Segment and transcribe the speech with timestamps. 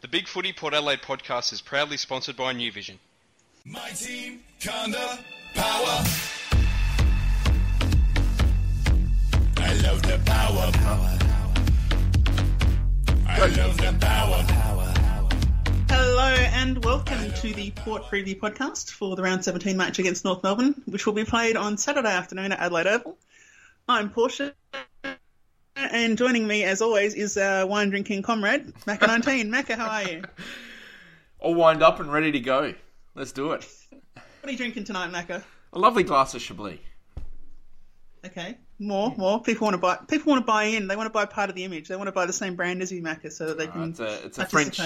[0.00, 3.00] The Big Footy Port Adelaide podcast is proudly sponsored by New Vision.
[3.64, 5.18] My team, Conda,
[5.54, 6.04] power.
[9.56, 10.70] I love the power.
[10.70, 11.18] power.
[13.26, 14.44] I love the power.
[15.88, 20.44] Hello and welcome to the Port Preview podcast for the round 17 match against North
[20.44, 23.18] Melbourne, which will be played on Saturday afternoon at Adelaide Oval.
[23.88, 24.54] I'm Portia,
[25.90, 29.48] and joining me as always is our wine drinking comrade, Macca19.
[29.48, 30.22] Macca, how are you?
[31.40, 32.74] All wind up and ready to go.
[33.14, 33.66] Let's do it.
[34.14, 35.42] What are you drinking tonight, Macca?
[35.72, 36.78] A lovely glass of Chablis.
[38.26, 39.40] Okay, more, more.
[39.40, 39.96] People want to buy.
[40.08, 40.88] People want to buy in.
[40.88, 41.86] They want to buy part of the image.
[41.88, 43.90] They want to buy the same brand as you, Macca, so that they Uh, can.
[43.90, 44.80] it's a, it's a French.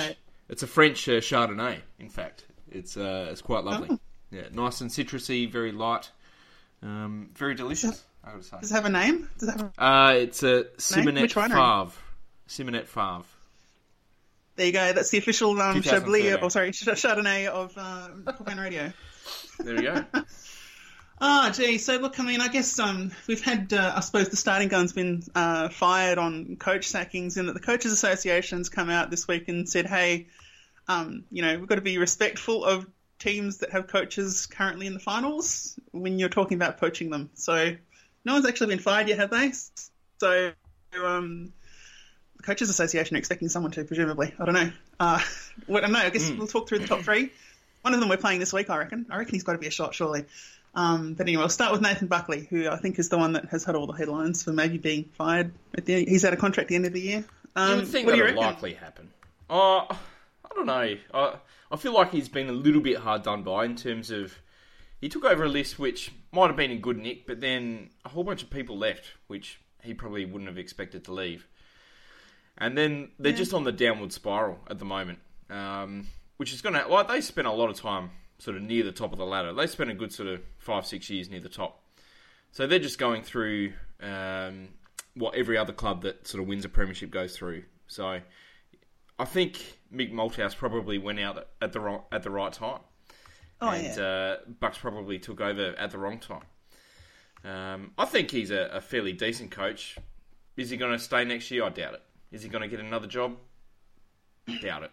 [0.48, 1.78] It's a French uh, Chardonnay.
[1.98, 3.88] In fact, it's uh, it's quite lovely.
[3.90, 3.98] Oh.
[4.30, 6.10] Yeah, nice and citrusy, very light,
[6.82, 8.02] um, very delicious.
[8.24, 8.56] I would say.
[8.60, 9.28] Does it have a name?
[9.38, 9.72] Does it have?
[9.78, 9.84] A...
[9.84, 11.52] Uh, it's a Simonnet Which winery?
[11.52, 11.92] Febvre.
[12.48, 13.24] Simonnet Febvre.
[14.56, 14.92] There you go.
[14.92, 18.92] That's the official um, Chablis, or sorry, Ch- Chardonnay of uh, Pop Radio.
[19.58, 20.04] There we go.
[21.20, 21.78] Oh, gee.
[21.78, 24.92] So look, I mean, I guess um, we've had, uh, I suppose, the starting gun's
[24.92, 29.48] been uh, fired on coach sackings, and that the coaches' associations come out this week
[29.48, 30.26] and said, "Hey,
[30.86, 32.86] um, you know, we've got to be respectful of
[33.18, 37.74] teams that have coaches currently in the finals when you're talking about poaching them." So
[38.24, 39.52] no one's actually been fired yet, have they?
[40.18, 40.52] So
[41.02, 41.52] um,
[42.36, 44.34] the coaches' association are expecting someone to, presumably.
[44.38, 44.70] I don't know.
[45.00, 45.20] Uh,
[45.66, 45.98] well, I don't know.
[45.98, 47.32] I guess we'll talk through the top three.
[47.82, 49.06] One of them we're playing this week, I reckon.
[49.10, 50.24] I reckon he's got to be a shot, surely.
[50.74, 53.46] Um, but anyway, we'll start with Nathan Buckley, who I think is the one that
[53.46, 55.52] has had all the headlines for maybe being fired.
[55.76, 57.24] At the, he's out of contract at the end of the year.
[57.56, 59.10] Um, you would think what that do you would likely happen.
[59.50, 60.96] Uh, I don't know.
[61.12, 61.34] I,
[61.70, 64.34] I feel like he's been a little bit hard done by in terms of
[65.02, 68.08] he took over a list which might have been in good nick, but then a
[68.08, 71.46] whole bunch of people left, which he probably wouldn't have expected to leave.
[72.56, 75.18] And then they're just on the downward spiral at the moment,
[75.50, 76.06] um,
[76.36, 78.92] which is going to like they spent a lot of time sort of near the
[78.92, 79.52] top of the ladder.
[79.52, 81.82] They spent a good sort of five six years near the top.
[82.52, 84.68] So they're just going through um,
[85.14, 87.64] what every other club that sort of wins a premiership goes through.
[87.88, 88.20] So
[89.18, 92.80] I think Mick Malthouse probably went out at the wrong, at the right time,
[93.62, 94.02] Oh, and yeah.
[94.02, 96.42] uh, Bucks probably took over at the wrong time.
[97.44, 99.96] Um, I think he's a, a fairly decent coach.
[100.56, 101.64] Is he going to stay next year?
[101.64, 102.02] I doubt it.
[102.30, 103.36] Is he going to get another job?
[104.60, 104.90] doubt it.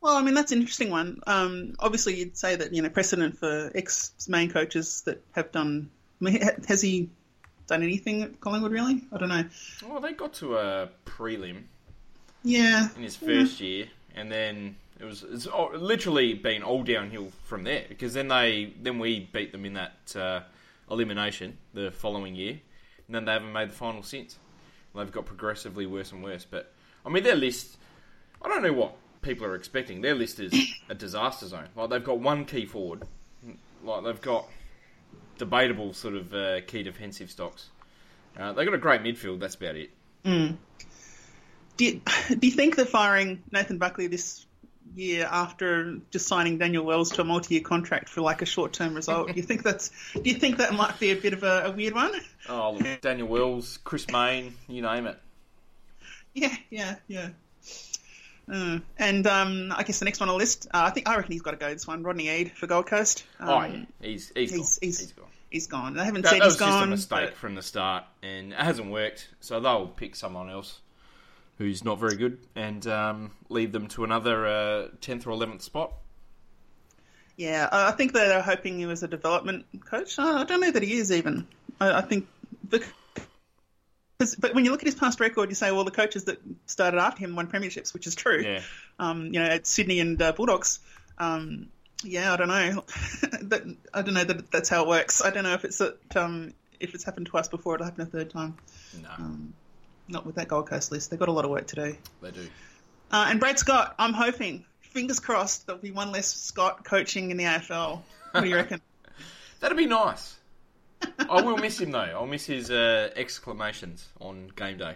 [0.00, 1.20] Well, I mean, that's an interesting one.
[1.26, 5.90] Um, obviously, you'd say that, you know, precedent for ex main coaches that have done.
[6.20, 7.10] I mean, has he
[7.66, 9.02] done anything at Collingwood, really?
[9.12, 9.44] I don't know.
[9.88, 11.64] Well, they got to a prelim
[12.44, 12.88] Yeah.
[12.96, 17.64] in his first year, and then it was it's all- literally been all downhill from
[17.64, 17.84] there.
[17.88, 20.40] Because then they then we beat them in that uh,
[20.90, 22.60] elimination the following year,
[23.06, 24.36] and then they haven't made the final since.
[24.94, 26.44] They've got progressively worse and worse.
[26.48, 26.72] But
[27.06, 27.76] I mean, their list.
[28.42, 30.00] I don't know what people are expecting.
[30.00, 30.52] Their list is
[30.88, 31.68] a disaster zone.
[31.76, 33.02] Like they've got one key forward,
[33.84, 34.46] like they've got
[35.38, 37.70] debatable sort of uh, key defensive stocks.
[38.36, 39.40] Uh, they've got a great midfield.
[39.40, 39.90] That's about it.
[40.24, 40.56] Do
[41.84, 42.00] you,
[42.38, 44.46] do you think that firing Nathan Buckley this
[44.94, 49.28] year after just signing Daniel Wells to a multi-year contract for like a short-term result,
[49.28, 49.90] do you think that's?
[50.14, 52.12] Do you think that might be a bit of a, a weird one?
[52.48, 55.18] Oh, look, Daniel Wells, Chris Mayne, you name it.
[56.34, 57.28] Yeah, yeah, yeah.
[58.50, 61.16] Uh, and um, I guess the next one on the list, uh, I think I
[61.16, 61.70] reckon he's got to go.
[61.72, 63.24] This one, Rodney Eade for Gold Coast.
[63.40, 64.66] Um, Oh yeah, he's he's, he's gone.
[64.80, 65.26] he's, he's gone.
[65.50, 65.94] he's gone.
[65.94, 68.52] They haven't That, said that was he's just a mistake but- from the start, and
[68.52, 69.28] it hasn't worked.
[69.40, 70.80] So they'll pick someone else
[71.58, 75.92] who's not very good and um, lead them to another uh, tenth or eleventh spot.
[77.36, 80.18] Yeah, I think that they're hoping he was a development coach.
[80.18, 81.46] Uh, I don't know that he is even.
[81.80, 82.26] I, I think,
[82.68, 86.38] because, but when you look at his past record, you say, well, the coaches that
[86.66, 88.42] started after him won premierships, which is true.
[88.42, 88.62] Yeah,
[88.98, 90.80] Um, you know, at Sydney and uh, Bulldogs.
[91.18, 91.68] Um,
[92.02, 92.84] yeah, I don't know.
[93.42, 95.22] that, I don't know that that's how it works.
[95.24, 98.06] I don't know if it's that, um, if it's happened twice before, it'll happen a
[98.06, 98.56] third time.
[99.00, 99.54] no, Um,
[100.08, 101.10] not with that Gold Coast list.
[101.10, 101.96] They've got a lot of work to do.
[102.22, 102.48] they do.
[103.10, 107.36] Uh, and Brad Scott, I'm hoping, fingers crossed, there'll be one less Scott coaching in
[107.36, 108.00] the AFL.
[108.32, 108.80] What do you reckon?
[109.60, 110.36] That'd be nice.
[111.28, 111.98] I will miss him though.
[112.00, 114.94] I'll miss his uh, exclamations on game day,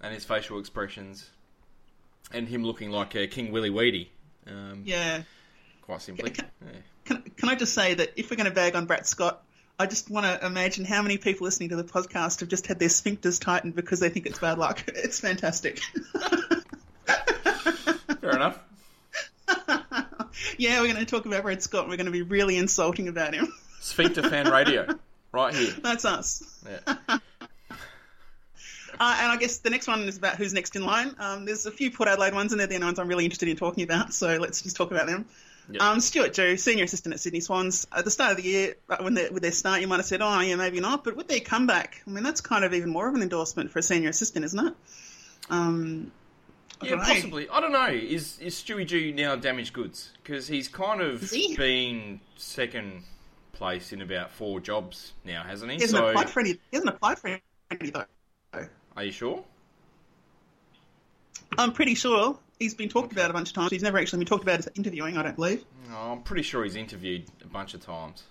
[0.00, 1.28] and his facial expressions,
[2.32, 4.10] and him looking like uh, King Willy Weedy.
[4.46, 5.22] Um, yeah.
[5.82, 6.30] quite simply.
[6.30, 6.72] Can- Yeah.
[7.04, 9.42] Can, can I just say that if we're going to bag on Brett Scott,
[9.82, 12.78] I just want to imagine how many people listening to the podcast have just had
[12.78, 14.84] their sphincters tightened because they think it's bad luck.
[14.94, 15.80] It's fantastic.
[18.20, 18.60] Fair enough.
[20.56, 23.08] yeah, we're going to talk about Red Scott and we're going to be really insulting
[23.08, 23.52] about him.
[23.80, 24.86] Sphincter fan radio,
[25.32, 25.72] right here.
[25.82, 26.44] That's us.
[26.64, 26.94] Yeah.
[29.00, 31.16] Uh, and I guess the next one is about who's next in line.
[31.18, 33.48] Um, there's a few Port Adelaide ones, and they're the only ones I'm really interested
[33.48, 34.14] in talking about.
[34.14, 35.26] So let's just talk about them.
[35.70, 35.80] Yep.
[35.80, 37.86] Um, Stuart Dew, senior assistant at Sydney Swans.
[37.96, 40.06] At the start of the year, uh, when they, with their start, you might have
[40.06, 42.90] said, "Oh, yeah, maybe not." But with their comeback, I mean, that's kind of even
[42.90, 44.74] more of an endorsement for a senior assistant, isn't it?
[45.50, 46.12] Um,
[46.82, 47.48] Yeah, possibly.
[47.48, 47.86] I don't know.
[47.86, 50.10] Is is Stewie G now damaged goods?
[50.22, 51.56] Because he's kind of he?
[51.56, 53.04] been second
[53.52, 55.76] place in about four jobs now, hasn't he?
[55.76, 56.50] He hasn't so, applied for any.
[56.50, 58.04] He hasn't applied for any though.
[58.96, 59.44] are you sure?
[61.58, 63.70] I'm pretty sure he's been talked about a bunch of times.
[63.70, 65.16] He's never actually been talked about as interviewing.
[65.16, 65.64] I don't believe.
[65.88, 68.22] No, I'm pretty sure he's interviewed a bunch of times.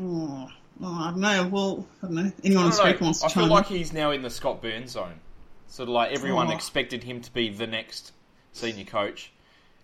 [0.00, 0.48] Oh,
[0.82, 1.48] oh, I don't know.
[1.48, 2.32] Well, I don't know.
[2.42, 3.04] Anyone I, on don't know.
[3.06, 5.20] wants to I feel like he's now in the Scott Burns zone.
[5.68, 6.54] Sort of like everyone Oh.
[6.54, 8.12] expected him to be the next
[8.52, 9.32] senior coach,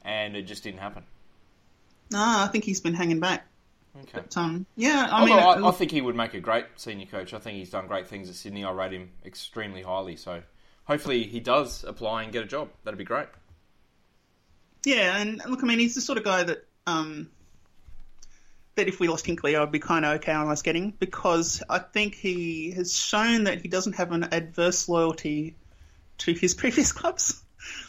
[0.05, 1.05] and it just didn't happen.
[2.11, 3.47] Nah, I think he's been hanging back.
[4.03, 4.11] Okay.
[4.15, 7.07] But um, yeah, I mean, Although I, I think he would make a great senior
[7.07, 7.35] coach.
[7.35, 8.65] I think he's done great things at Sydney.
[8.65, 10.15] I rate him extremely highly.
[10.17, 10.43] So
[10.91, 12.69] hopefully he does apply and get a job.
[12.83, 13.29] That'd be great.
[14.85, 17.31] yeah, and look, I mean, he's the sort of guy that um,
[18.75, 21.79] that if we lost Hinkley, I'd be kind of okay on us getting because I
[21.79, 25.55] think he has shown that he doesn't have an adverse loyalty
[26.19, 27.41] to his previous clubs.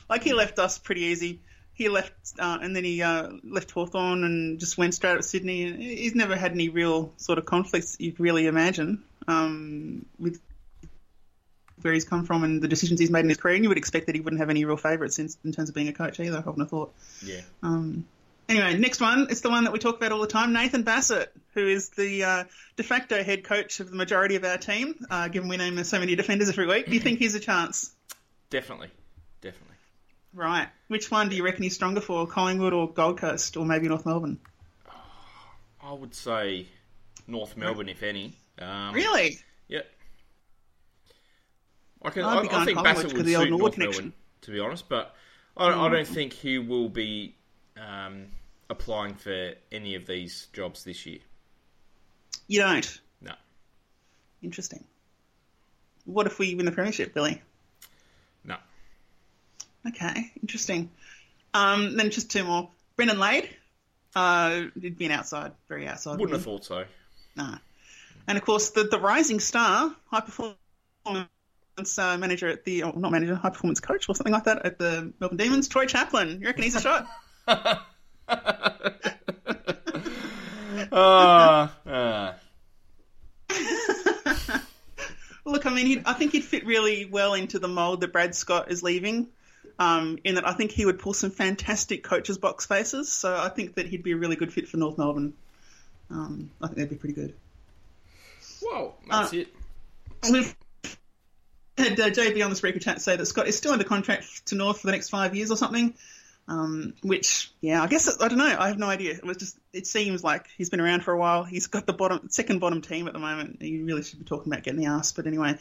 [0.08, 1.40] like he left us pretty easy.
[1.74, 5.24] He left, uh, and then he uh, left Hawthorn and just went straight up to
[5.24, 5.64] Sydney.
[5.64, 10.40] And he's never had any real sort of conflicts you could really imagine um, with
[11.84, 13.56] where he's come from and the decisions he's made in his career.
[13.56, 15.76] And you would expect that he wouldn't have any real favourites in, in terms of
[15.76, 16.38] being a coach either.
[16.38, 16.94] I wouldn't have thought.
[17.24, 17.42] Yeah.
[17.64, 18.06] Um,
[18.50, 19.28] anyway, next one.
[19.30, 20.54] It's the one that we talk about all the time.
[20.54, 22.44] Nathan Bassett, who is the uh,
[22.76, 26.00] de facto head coach of the majority of our team, uh, given we name so
[26.00, 26.86] many defenders every week.
[26.86, 27.94] Do you think he's a chance?
[28.50, 28.90] Definitely.
[29.42, 29.76] Definitely.
[30.34, 30.68] Right.
[30.88, 34.06] Which one do you reckon he's stronger for, Collingwood or Gold Coast, or maybe North
[34.06, 34.40] Melbourne?
[35.84, 36.68] I would say
[37.28, 38.34] North Melbourne, if any.
[38.60, 39.40] Um, Really?
[42.04, 42.24] I can.
[42.24, 44.06] I'd I, be I think Bassett would the suit North connection.
[44.06, 44.90] Melbourne, to be honest.
[44.90, 45.16] But
[45.56, 47.36] I, I don't think he will be
[47.78, 48.28] um,
[48.70, 51.20] applying for any of these jobs this year.
[52.48, 53.02] You don't.
[53.22, 53.34] No.
[54.42, 54.84] Interesting.
[56.06, 57.42] What if we win the premiership, Billy?
[58.44, 58.58] No.
[59.88, 60.90] Okay, interesting.
[61.54, 62.70] Um, then just two more.
[62.96, 63.50] Brendon Lade.
[64.16, 66.20] Uh, it'd be an outside, very outside.
[66.20, 66.40] Wouldn't win.
[66.40, 66.86] have thought so.
[67.36, 67.58] Nah.
[68.28, 70.58] And of course, the, the rising star, high performance
[71.98, 74.80] uh, manager at the, oh, not manager, high performance coach or something like that at
[74.80, 76.40] the Melbourne Demons, Troy Chaplin.
[76.42, 77.08] You reckon he's a shot?
[80.94, 82.36] Ah, ah.
[85.46, 88.36] Look, I mean, he'd, I think he'd fit really well into the mould that Brad
[88.36, 89.28] Scott is leaving.
[89.80, 93.12] Um, in that, I think he would pull some fantastic coaches' box faces.
[93.12, 95.34] So I think that he'd be a really good fit for North Melbourne.
[96.10, 97.34] Um, I think that'd be pretty good.
[98.62, 99.48] well, that's Uh, it.
[100.32, 100.56] We've
[101.82, 104.56] had uh, JB on the Spreaker chat say that Scott is still under contract to
[104.56, 105.94] North for the next five years or something.
[106.48, 108.56] Um, which, yeah, I guess I don't know.
[108.60, 109.12] I have no idea.
[109.14, 109.58] It was just.
[109.72, 111.44] It seems like he's been around for a while.
[111.44, 113.62] He's got the bottom, second bottom team at the moment.
[113.62, 115.12] He really should be talking about getting the ass.
[115.12, 115.58] But anyway,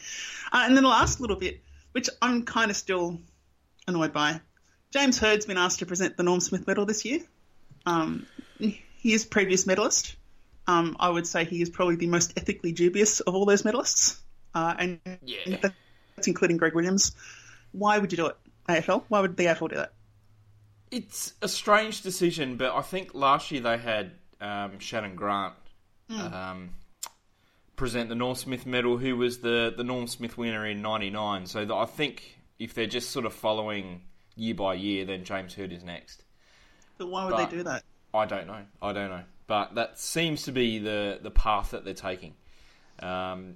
[0.51, 1.61] uh, and then the last little bit,
[1.93, 3.19] which I'm kind of still
[3.87, 4.41] annoyed by.
[4.91, 7.19] James Hird's been asked to present the Norm Smith Medal this year.
[7.85, 8.27] Um,
[8.59, 10.15] he is previous medalist.
[10.67, 14.19] Um, I would say he is probably the most ethically dubious of all those medalists.
[14.53, 15.69] Uh, and Yeah.
[16.27, 17.13] Including Greg Williams.
[17.71, 18.37] Why would you do it,
[18.67, 19.03] AFL?
[19.07, 19.93] Why would the AFL do that?
[20.91, 24.11] It's a strange decision, but I think last year they had
[24.41, 25.53] um, Shannon Grant
[26.09, 26.19] Hmm.
[26.19, 26.69] um,
[27.77, 31.45] present the Norm Smith Medal, who was the, the Norm Smith winner in '99.
[31.45, 34.01] So that I think if they're just sort of following
[34.35, 36.23] year by year, then James Hird is next.
[36.97, 37.83] But why would But- they do that?
[38.13, 38.61] I don't know.
[38.81, 39.23] I don't know.
[39.47, 42.33] But that seems to be the, the path that they're taking.
[42.99, 43.55] Um,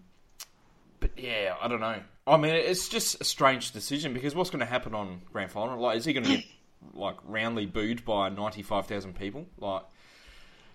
[1.02, 2.00] but yeah, I don't know.
[2.28, 5.80] I mean, it's just a strange decision because what's going to happen on grand final?
[5.80, 6.46] Like, is he going to get
[6.94, 9.46] like roundly booed by ninety five thousand people?
[9.60, 9.84] Like,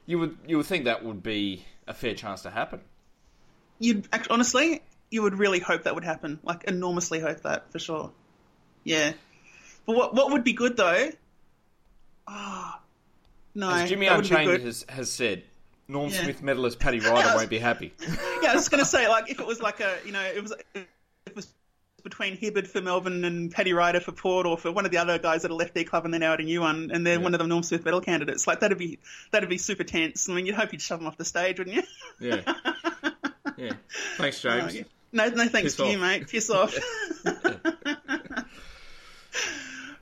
[0.07, 2.81] you would you would think that would be a fair chance to happen.
[3.81, 6.39] You'd act- honestly, you would really hope that would happen.
[6.45, 8.13] Like enormously hope that for sure.
[8.85, 9.13] Yeah.
[9.87, 11.11] But what what would be good though?
[12.29, 12.81] Ah,
[13.55, 13.71] no.
[13.71, 15.43] As Jimmy Unchained has, has said,
[15.89, 16.23] Norm Yeah.
[16.23, 17.93] Smith medalist Paddy Ryder won't be happy.
[18.43, 20.41] Yeah, I was going to say like if it was like a you know it
[20.43, 20.55] was
[21.27, 21.53] it was
[22.03, 25.19] between Hibberd for Melbourne and Paddy Ryder for Port, or for one of the other
[25.19, 27.17] guys that have left their club and they're now at a new one, and they're
[27.19, 27.23] Yeah.
[27.23, 28.47] one of the Norm Smith medal candidates.
[28.47, 28.99] Like that'd be
[29.33, 30.29] that'd be super tense.
[30.29, 31.83] I mean, you'd hope you'd shove them off the stage, wouldn't you?
[32.21, 32.55] Yeah.
[33.57, 33.73] Yeah.
[34.17, 34.75] Thanks, James.
[34.75, 34.83] yeah.
[35.13, 36.29] No, no thanks Piss to you, mate.
[36.29, 36.75] Piss off.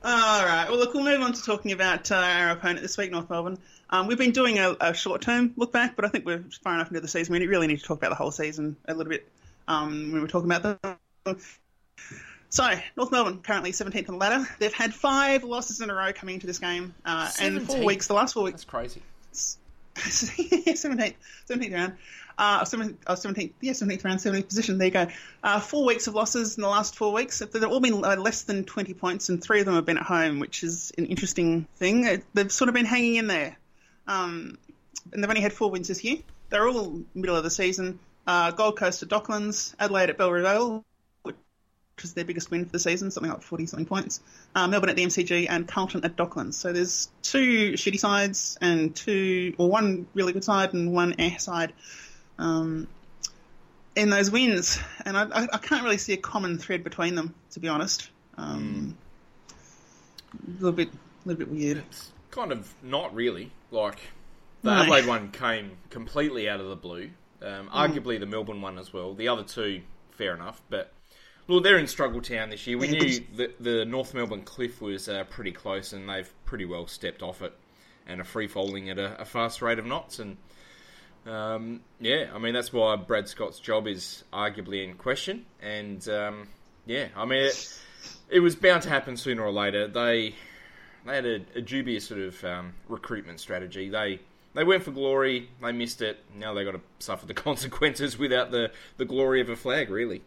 [0.01, 0.67] All right.
[0.69, 3.57] Well, look, we'll move on to talking about uh, our opponent this week, North Melbourne.
[3.89, 6.87] Um, we've been doing a, a short-term look back, but I think we're far enough
[6.87, 7.33] into the season.
[7.33, 9.27] We really need to talk about the whole season a little bit
[9.67, 10.97] um, when we're talking about them.
[12.51, 12.67] So,
[12.97, 14.47] North Melbourne currently 17th on the ladder.
[14.57, 18.07] They've had five losses in a row coming into this game, uh, and four weeks,
[18.07, 19.01] the last four weeks, That's crazy.
[19.95, 21.15] 17th,
[21.47, 21.93] 17th round.
[22.39, 24.77] Uh, 17th, oh, 17th, yeah, 17th round, 17th position.
[24.77, 25.07] There you go.
[25.43, 27.39] Uh, four weeks of losses in the last four weeks.
[27.39, 30.05] They've all been uh, less than 20 points, and three of them have been at
[30.05, 32.07] home, which is an interesting thing.
[32.07, 33.57] Uh, They've sort of been hanging in there.
[34.07, 34.57] Um,
[35.11, 36.17] and they've only had four wins this year.
[36.49, 37.99] They're all middle of the season.
[38.25, 40.85] Uh, Gold Coast at Docklands, Adelaide at Bellerive Oval,
[41.99, 44.21] which is their biggest win for the season, something like 40 something points.
[44.55, 46.53] Uh, Melbourne at the MCG and Carlton at Docklands.
[46.53, 51.35] So there's two shitty sides and two, or one really good side and one eh
[51.35, 51.73] side
[52.37, 52.87] um,
[53.97, 54.79] in those wins.
[55.03, 58.09] And I, I, I can't really see a common thread between them, to be honest.
[58.37, 58.95] Um,
[60.33, 61.79] A little bit, a little bit weird.
[61.79, 63.51] It's kind of not really.
[63.71, 63.99] Like
[64.61, 64.81] the No.
[64.83, 67.09] Adelaide one came completely out of the blue.
[67.41, 69.13] Um, arguably the Melbourne one as well.
[69.15, 70.93] The other two, fair enough, but
[71.49, 72.77] well, they're in struggle town this year.
[72.77, 76.85] We knew that the North Melbourne cliff was uh, pretty close, and they've pretty well
[76.85, 77.53] stepped off it
[78.07, 80.19] and are free falling at a, a fast rate of knots.
[80.19, 80.37] And
[81.25, 85.47] um, yeah, I mean that's why Brad Scott's job is arguably in question.
[85.59, 86.47] And um,
[86.85, 87.81] yeah, I mean it,
[88.29, 89.87] it was bound to happen sooner or later.
[89.87, 90.35] They
[91.05, 93.89] they had a, a dubious sort of um, recruitment strategy.
[93.89, 94.19] They
[94.53, 96.23] they went for glory, they missed it.
[96.35, 100.21] Now they got to suffer the consequences without the, the glory of a flag, really.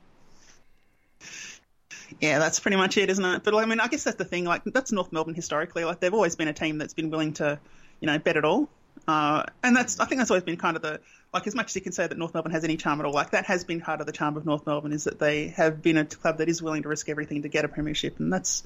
[2.22, 3.42] Yeah, that's pretty much it, isn't it?
[3.42, 4.44] But I mean, I guess that's the thing.
[4.44, 5.84] Like, that's North Melbourne historically.
[5.84, 7.58] Like, they've always been a team that's been willing to,
[7.98, 8.68] you know, bet it all.
[9.08, 11.00] Uh, and that's, I think that's always been kind of the,
[11.34, 13.12] like, as much as you can say that North Melbourne has any charm at all,
[13.12, 15.82] like, that has been part of the charm of North Melbourne is that they have
[15.82, 18.20] been a club that is willing to risk everything to get a premiership.
[18.20, 18.62] And that's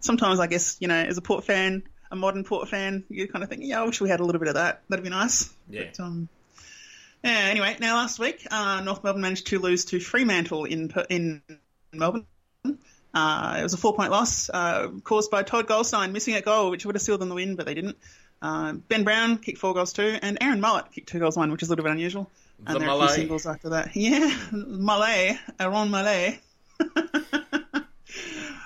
[0.00, 3.42] sometimes, I guess, you know, as a Port fan, a modern Port fan, you kind
[3.42, 4.80] of think, yeah, I wish we had a little bit of that.
[4.88, 5.52] That'd be nice.
[5.68, 5.88] Yeah.
[5.94, 6.30] But, um,
[7.22, 11.42] yeah, anyway, now last week, uh, North Melbourne managed to lose to Fremantle in in
[11.92, 12.26] Melbourne.
[13.14, 16.70] Uh, it was a four point loss uh, caused by Todd Goldstein missing a goal,
[16.70, 17.96] which would have sealed them the win, but they didn't.
[18.42, 21.62] Uh, ben Brown kicked four goals too, and Aaron Mullett kicked two goals one, which
[21.62, 22.28] is a little bit unusual.
[22.66, 23.06] And The there are a Malay.
[23.08, 23.90] few singles after that.
[23.94, 26.38] Yeah, Malay, Aaron Malay.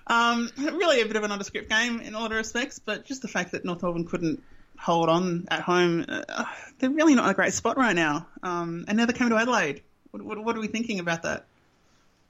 [0.07, 3.29] um, really a bit of a nondescript game in all other respects, but just the
[3.29, 4.43] fact that North Melbourne couldn't
[4.79, 6.45] hold on at home, uh,
[6.79, 8.27] they're really not in a great spot right now.
[8.43, 9.83] Um, and now they came to Adelaide.
[10.11, 11.47] What, what, what are we thinking about that?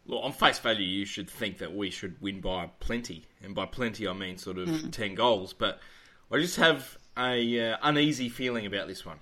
[0.09, 3.67] Well, on face value, you should think that we should win by plenty, and by
[3.67, 5.53] plenty I mean sort of ten goals.
[5.53, 5.81] But
[6.33, 9.19] I just have a uh, uneasy feeling about this one.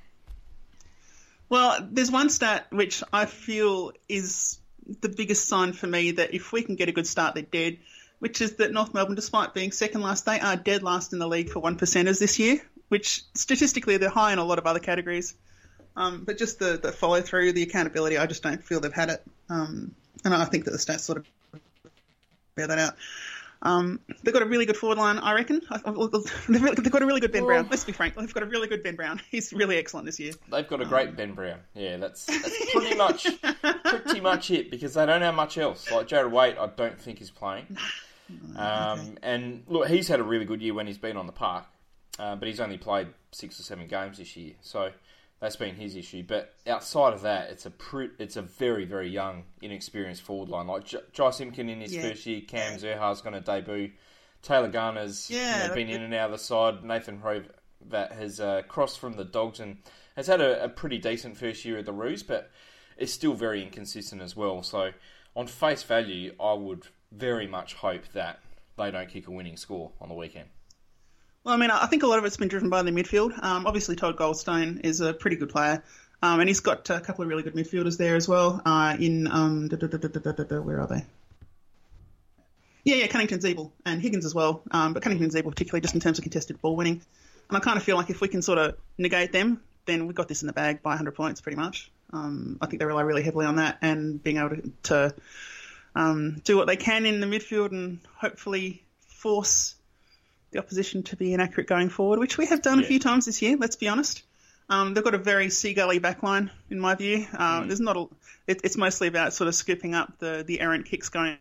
[1.49, 4.59] Well, there's one stat which I feel is
[5.01, 7.79] the biggest sign for me that if we can get a good start, they're dead,
[8.21, 11.27] which is that North Melbourne, despite being second last, they are dead last in the
[11.27, 14.79] league for one percenters this year, which statistically they're high in a lot of other
[14.79, 15.35] categories.
[15.97, 19.11] Um, but just the, the follow through, the accountability, I just don't feel they've had
[19.11, 19.23] it.
[19.49, 21.27] Um, and I think that the stats sort of
[22.55, 22.95] bear that out.
[23.63, 25.61] Um, they've got a really good forward line, I reckon.
[25.71, 27.69] They've got a really good Ben Brown.
[27.71, 28.15] Let's be frank.
[28.15, 29.21] They've got a really good Ben Brown.
[29.31, 30.33] He's really excellent this year.
[30.51, 31.61] They've got a great Ben Brown.
[31.75, 33.27] Yeah, that's, that's pretty much
[33.85, 35.91] pretty much it because they don't have much else.
[35.91, 37.77] Like Jarrad Waite, I don't think is playing.
[38.57, 41.65] Um, and look, he's had a really good year when he's been on the park,
[42.19, 44.91] uh, but he's only played six or seven games this year, so
[45.41, 46.23] that's been his issue.
[46.27, 50.67] But outside of that, it's a pre- it's a very very young, inexperienced forward line.
[50.67, 52.03] Like J- Jy Simpkin in his Yeah.
[52.03, 53.93] first year, Cam Zurhaar's going to debut.
[54.43, 56.85] Taylor Garner's you know, been in and out of the side.
[56.85, 59.79] Nathan Hrovat has uh, crossed from the Dogs and
[60.15, 62.51] has had a, a pretty decent first year at the Roos, but
[62.97, 64.63] is still very inconsistent as well.
[64.63, 64.93] So,
[65.35, 68.39] on face value, I would very much hope that
[68.79, 70.49] they don't kick a winning score on the weekend.
[71.47, 73.41] Well, I mean, I think a lot of it's been driven by the midfield.
[73.41, 75.81] Um, obviously, Todd Goldstein is a pretty good player,
[76.21, 78.61] um, and he's got a couple of really good midfielders there as well.
[78.67, 81.05] Uh, in um, da- da- da- where are they?
[82.83, 84.65] Yeah, yeah, Cunnington, Ziebell, and Higgins as well.
[84.73, 87.01] Um, but Cunnington, Ziebell particularly, just in terms of contested ball winning.
[87.49, 90.17] And I kind of feel like if we can sort of negate them, then we've
[90.17, 91.93] got this in the bag by 100 points, pretty much.
[92.13, 95.15] Um, I think they rely really heavily on that and being able to, to
[95.95, 99.77] um, do what they can in the midfield and hopefully force
[100.51, 103.43] the opposition to be inaccurate going forward, which we have done a few times this
[103.43, 103.57] year.
[103.57, 104.23] Let's be honest.
[104.69, 107.27] Um, they've got a very seagully backline, in my view.
[107.37, 108.07] Uh, There's not a.
[108.49, 111.39] It, it's mostly about sort of scooping up the the errant kicks going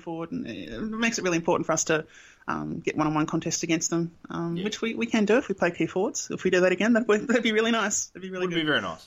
[0.00, 2.04] forward, and it makes it really important for us to
[2.48, 4.64] um, get one-on-one contests against them, um, Yeah.
[4.64, 6.28] which we, we can do if we play key forwards.
[6.30, 8.06] If we do that again, that'd, be- that'd be really nice.
[8.06, 8.62] That'd be really Would good.
[8.62, 9.06] be very nice.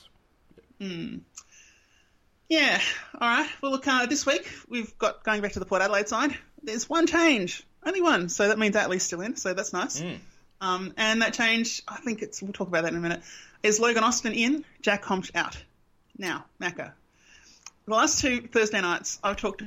[2.48, 2.80] Yeah.
[3.20, 3.48] All right.
[3.60, 6.36] Well, look, uh, this week we've got going back to the Port Adelaide side.
[6.62, 8.28] There's one change, only one.
[8.28, 9.36] So that means Atley's still in.
[9.36, 10.02] So that's nice.
[10.60, 12.42] Um, and that change, I think it's.
[12.42, 13.22] We'll talk about that in a minute.
[13.62, 14.64] Is Logan Austin in?
[14.82, 15.56] Jack Hombsch out.
[16.18, 16.92] Now, Macca.
[17.86, 19.62] The last two Thursday nights, I've talked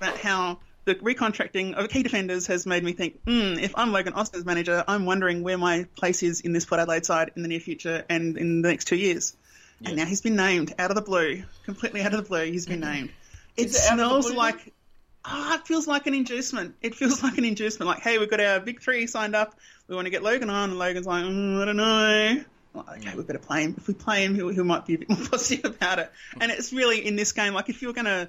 [0.00, 4.14] about how the recontracting of key defenders has made me think, mm, if I'm Logan
[4.14, 7.48] Austin's manager, I'm wondering where my place is in this Port Adelaide side in the
[7.48, 9.36] near future and in the next two years.
[9.84, 12.44] And now he's been named out of the blue, completely out of the blue.
[12.50, 13.10] He's been named.
[13.56, 14.72] It Is it out of the smells blue, like.
[15.24, 16.74] Ah, it feels like an inducement.
[16.80, 17.88] It feels like an inducement.
[17.88, 19.58] Like, hey, we've got our big three signed up.
[19.88, 22.44] We want to get Logan on, and Logan's like, mm, I don't know.
[22.72, 23.74] Well, okay, we better play him.
[23.76, 26.12] If we play him, he, might be a bit more positive about it.
[26.40, 28.28] And it's really in this game, like if you're going to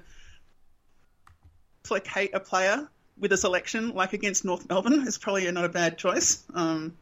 [1.84, 5.98] placate a player with a selection, like against North Melbourne, it's probably not a bad
[5.98, 6.42] choice.
[6.54, 6.96] Um,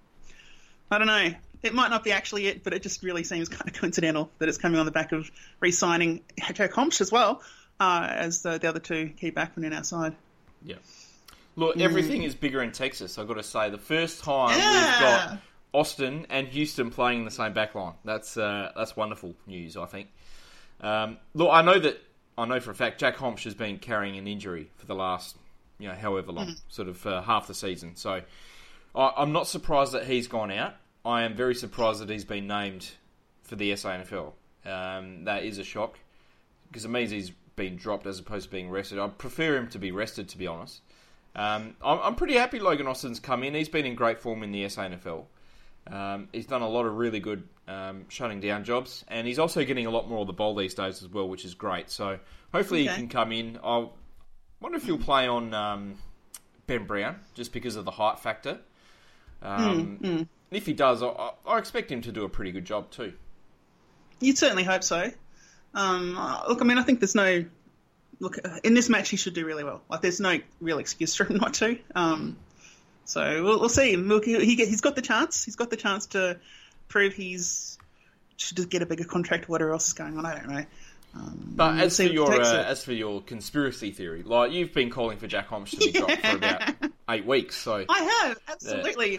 [0.91, 1.31] I don't know.
[1.63, 4.49] It might not be actually it, but it just really seems kind of coincidental that
[4.49, 5.31] it's coming on the back of
[5.61, 7.43] re-signing Joe Comps as well
[7.81, 10.15] uh, as the, the other two key backmen in our side.
[10.63, 10.77] Yeah.
[11.57, 13.19] Look, everything is bigger in Texas.
[13.19, 15.39] I've got to say, the first time we've got
[15.73, 17.95] Austin and Houston playing in the same backline.
[18.05, 19.77] That's uh, that's wonderful news.
[19.77, 20.09] I think.
[20.81, 22.01] Um, look, I know that
[22.37, 25.37] I know for a fact Jack Hombsch has been carrying an injury for the last,
[25.79, 27.97] you know, however long, sort of uh, half the season.
[27.97, 28.23] So
[28.95, 30.75] I, I'm not surprised that he's gone out.
[31.05, 32.89] I am very surprised that he's been named
[33.43, 34.33] for the SANFL.
[34.65, 35.99] Um, that is a shock
[36.69, 38.99] because it means he's been dropped as opposed to being rested.
[38.99, 40.81] I prefer him to be rested, to be honest.
[41.37, 43.55] Um, I'm, I'm pretty happy Logan Austin's come in.
[43.55, 45.25] He's been in great form in the SANFL.
[45.91, 49.65] Um, he's done a lot of really good um, shutting down jobs, and he's also
[49.65, 51.91] getting a lot more of the ball these days as well, which is great.
[51.91, 52.19] So
[52.53, 53.59] hopefully he can come in.
[53.63, 53.87] I
[54.61, 55.95] wonder if he'll play on um,
[56.67, 58.59] Ben Brown just because of the height factor.
[59.43, 62.65] Um, and If he does, I, I- I expect him to do a pretty good
[62.65, 63.13] job too.
[64.21, 65.11] You'd certainly hope so.
[65.75, 67.45] Um, uh, look, I mean, I think there's no
[68.21, 69.09] look uh, in this match.
[69.11, 69.83] He should do really well.
[69.89, 71.79] Like, there's no real excuse for him not to.
[71.95, 72.37] Um,
[73.05, 73.97] so we'll, we'll see.
[73.97, 75.45] Look, he, he's got the chance.
[75.45, 76.39] He's got the chance to
[76.89, 77.79] prove he's
[78.39, 79.49] should just get a bigger contract.
[79.49, 80.65] Whatever else is going on, I don't know.
[81.15, 85.19] Um, But as for your uh, as for your conspiracy theory, like you've been calling
[85.19, 86.75] for Jack Hombsch to be dropped for about
[87.11, 89.19] eight weeks, so I have absolutely.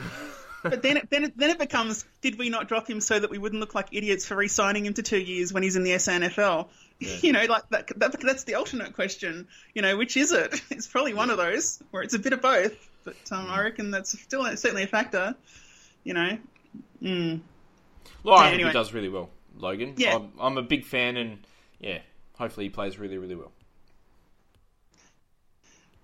[0.63, 3.29] But then, it, then, it, then it becomes: Did we not drop him so that
[3.29, 5.91] we wouldn't look like idiots for re-signing him to two years when he's in the
[5.91, 6.67] SNFL?
[7.21, 8.19] You know, like that, that.
[8.19, 9.47] That's the alternate question.
[9.73, 10.61] You know, which is it?
[10.69, 12.75] It's probably one of those where it's a bit of both.
[13.05, 15.33] But um, I reckon that's still certainly a factor.
[16.03, 16.37] You know,
[17.01, 17.39] mm.
[18.21, 18.69] well, I Yeah, anyway.
[18.71, 19.93] he does really well, Logan.
[19.95, 20.17] Yeah.
[20.17, 21.39] I'm, I'm a big fan, and
[21.79, 21.99] yeah,
[22.33, 23.53] hopefully he plays really, really well.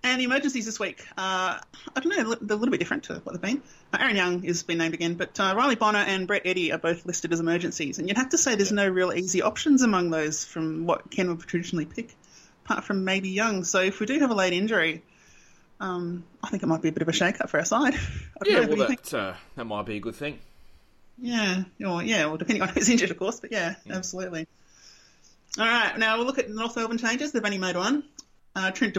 [0.05, 3.15] And the emergencies this week, uh, I don't know, they're a little bit different to
[3.23, 3.63] what they've been.
[3.91, 6.77] Uh, Aaron Young has been named again, but uh, Riley Bonner and Brett Eddy are
[6.77, 7.97] both listed as emergencies.
[7.97, 11.27] And you'd have to say there's no real easy options among those from what Ken
[11.29, 12.13] would traditionally pick,
[12.63, 13.63] apart from maybe Young.
[13.63, 15.01] So if we do have a late injury,
[15.79, 17.95] um, I think it might be a bit of a shake-up for our side.
[18.41, 20.37] I don't Yeah, know, well, that uh, that might be a good thing.
[21.17, 24.45] Yeah, or, yeah, well, depending on who's injured, of course, but yeah, absolutely.
[25.57, 27.31] All right, now we'll look at North Melbourne changes.
[27.31, 28.03] They've only made one.
[28.55, 28.95] Uh, Trent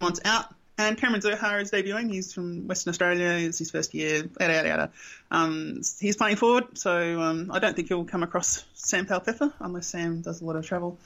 [0.00, 0.46] Dumont's out,
[0.78, 2.10] and Cameron Zurhaar is debuting.
[2.10, 3.46] He's from Western Australia.
[3.46, 4.28] It's his first year.
[4.40, 4.90] Yada yada yada.
[5.30, 9.86] Um, he's playing forward, so um, I don't think he'll come across Sam Powell-Pepper unless
[9.86, 10.98] Sam does a lot of travel.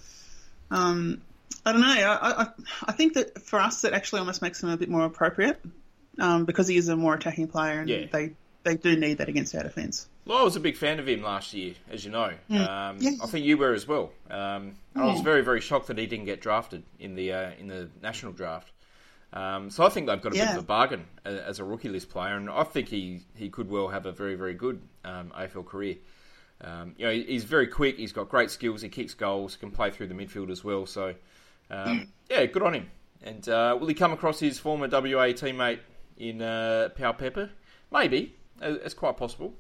[0.71, 1.21] Um,
[1.65, 1.87] I don't know.
[1.89, 2.47] I, I,
[2.87, 5.61] I think that for us, it actually almost makes him a bit more appropriate
[6.19, 8.07] um, because he is a more attacking player, and Yeah.
[8.13, 10.07] they they do need that against our defence.
[10.27, 12.31] Well, I was a big fan of him last year, as you know.
[12.51, 13.13] Um, Yeah.
[13.23, 14.13] I think you were as well.
[14.31, 17.51] Um, and I was very, very shocked that he didn't get drafted in the uh,
[17.59, 18.71] in the national draft.
[19.33, 22.11] Um, so I think they've got a bit of a bargain as a rookie list
[22.11, 25.67] player, and I think he, he could well have a very, very good um, AFL
[25.67, 25.97] career.
[26.63, 27.97] Um, you know, he's very quick.
[27.97, 28.83] He's got great skills.
[28.83, 29.57] He kicks goals.
[29.57, 30.85] Can play through the midfield as well.
[30.87, 31.15] So,
[31.71, 32.91] um, yeah, good on him.
[33.23, 35.79] And uh, will he come across his former WA teammate
[36.19, 37.51] in uh, Powell-Pepper?
[37.93, 38.35] Maybe.
[38.61, 39.55] Uh, It's quite possible.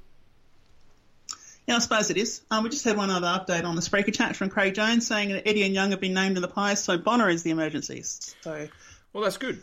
[1.67, 2.41] Yeah, I suppose it is.
[2.51, 5.29] Um, we just had one other update on the Spreaker chat from Craig Jones saying
[5.31, 8.03] that Eddy and Young have been named in the pies, so Bonner is the emergency.
[8.03, 8.69] So
[9.13, 9.63] Well, that's good.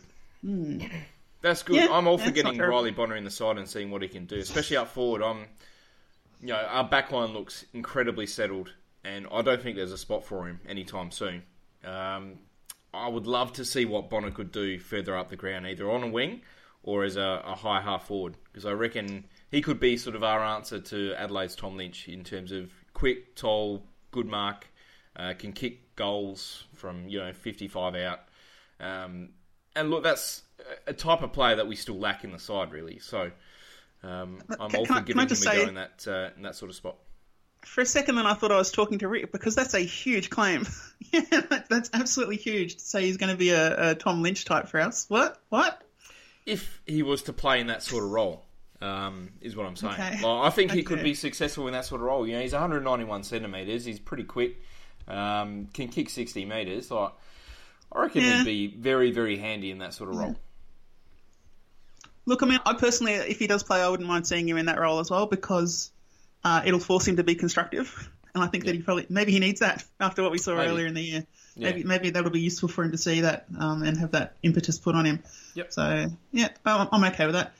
[1.41, 1.75] That's good.
[1.75, 2.57] Yeah, I'm all for getting.
[2.57, 5.21] Riley Bonner in the side and seeing what he can do, especially up forward.
[5.21, 5.45] I'm,
[6.41, 10.47] you know, our backline looks incredibly settled, and I don't think there's a spot for
[10.47, 11.43] him anytime soon.
[11.85, 12.39] Um,
[12.93, 16.03] I would love to see what Bonner could do further up the ground, either on
[16.03, 16.41] a wing
[16.83, 20.23] or as a, a high half forward, because I reckon he could be sort of
[20.23, 24.67] our answer to Adelaide's Tom Lynch in terms of quick, tall, good mark,
[25.15, 28.19] uh, can kick goals from you know 55 out.
[28.79, 29.29] Um,
[29.77, 30.41] and look, that's
[30.85, 32.99] a type of player that we still lack in the side, really.
[32.99, 33.31] So
[34.03, 36.29] um, I'm Can- all for I- can I giving him a go in that uh,
[36.35, 36.95] in that sort of spot.
[37.65, 40.29] for a second, then I thought I was talking to Rick because that's a huge
[40.29, 40.65] claim.
[41.11, 41.21] yeah,
[41.69, 44.79] that's absolutely huge to say he's going to be a, a Tom Lynch type for
[44.79, 45.05] us.
[45.09, 45.41] What?
[45.49, 45.81] What?
[46.45, 48.45] If he was to play in that sort of role,
[48.81, 49.93] um, is what I'm saying.
[49.93, 50.21] Okay.
[50.21, 52.25] Like, I think he could be successful in that sort of role.
[52.25, 53.83] You know, he's 191 centimeters.
[53.83, 54.61] He's pretty quick.
[55.07, 56.89] Um, can kick 60 meters.
[56.91, 57.11] Like,
[57.91, 58.43] I reckon Yeah.
[58.43, 60.35] he'd be very, very handy in that sort of role.
[62.25, 64.65] Look, I mean, I personally, if he does play, I wouldn't mind seeing him in
[64.65, 65.91] that role as well because
[66.43, 69.39] uh, it'll force him to be constructive, and I think that he probably maybe he
[69.39, 70.69] needs that after what we saw Maybe.
[70.69, 71.25] earlier in the year.
[71.55, 71.69] Yeah.
[71.69, 74.77] Maybe maybe that'll be useful for him to see that um, and have that impetus
[74.77, 75.23] put on him.
[75.55, 75.71] Yep.
[75.73, 77.53] So yeah, I'm okay with that.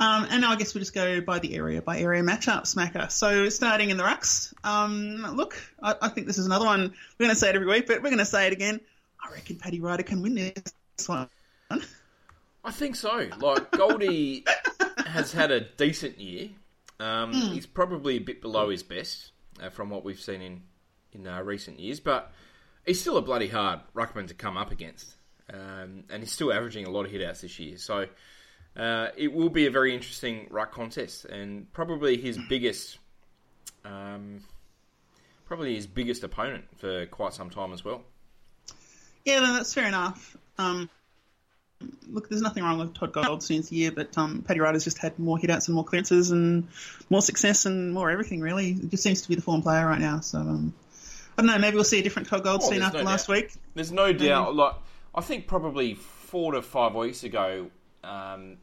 [0.00, 3.10] Um, and now I guess we'll just go by the area by area matchups, Macca.
[3.10, 6.80] So starting in the rucks, um, look, I, I think this is another one.
[7.18, 8.80] We're going to say it every week, but we're going to say it again.
[9.24, 11.28] I reckon Paddy Ryder can win this one.
[12.64, 13.28] I think so.
[13.40, 14.44] Like Goldie
[15.06, 16.50] has had a decent year.
[17.00, 19.32] Um, He's probably a bit below his best
[19.62, 20.62] uh, from what we've seen in
[21.12, 22.32] in uh, recent years, but
[22.84, 25.14] he's still a bloody hard ruckman to come up against,
[25.52, 27.78] um, and he's still averaging a lot of hitouts this year.
[27.78, 28.06] So
[28.76, 32.98] uh, it will be a very interesting ruck contest, and probably his biggest,
[33.84, 34.40] um,
[35.46, 38.02] probably his biggest opponent for quite some time as well.
[39.24, 40.36] Yeah, no, that's fair enough.
[40.58, 40.88] Um,
[42.08, 44.98] look, there's nothing wrong with Todd Gold Goldstein's a year, but um, Paddy Ryder's just
[44.98, 46.68] had more hitouts and more clearances and
[47.10, 48.70] more success and more everything, really.
[48.70, 50.20] It just seems to be the form player right now.
[50.20, 50.74] So, um,
[51.36, 53.36] I don't know, maybe we'll see a different Todd Goldstein there's after no last doubt.
[53.36, 53.52] week.
[53.74, 54.54] There's no doubt.
[54.54, 54.74] Like
[55.14, 57.70] I think probably four to five weeks ago,
[58.02, 58.58] um,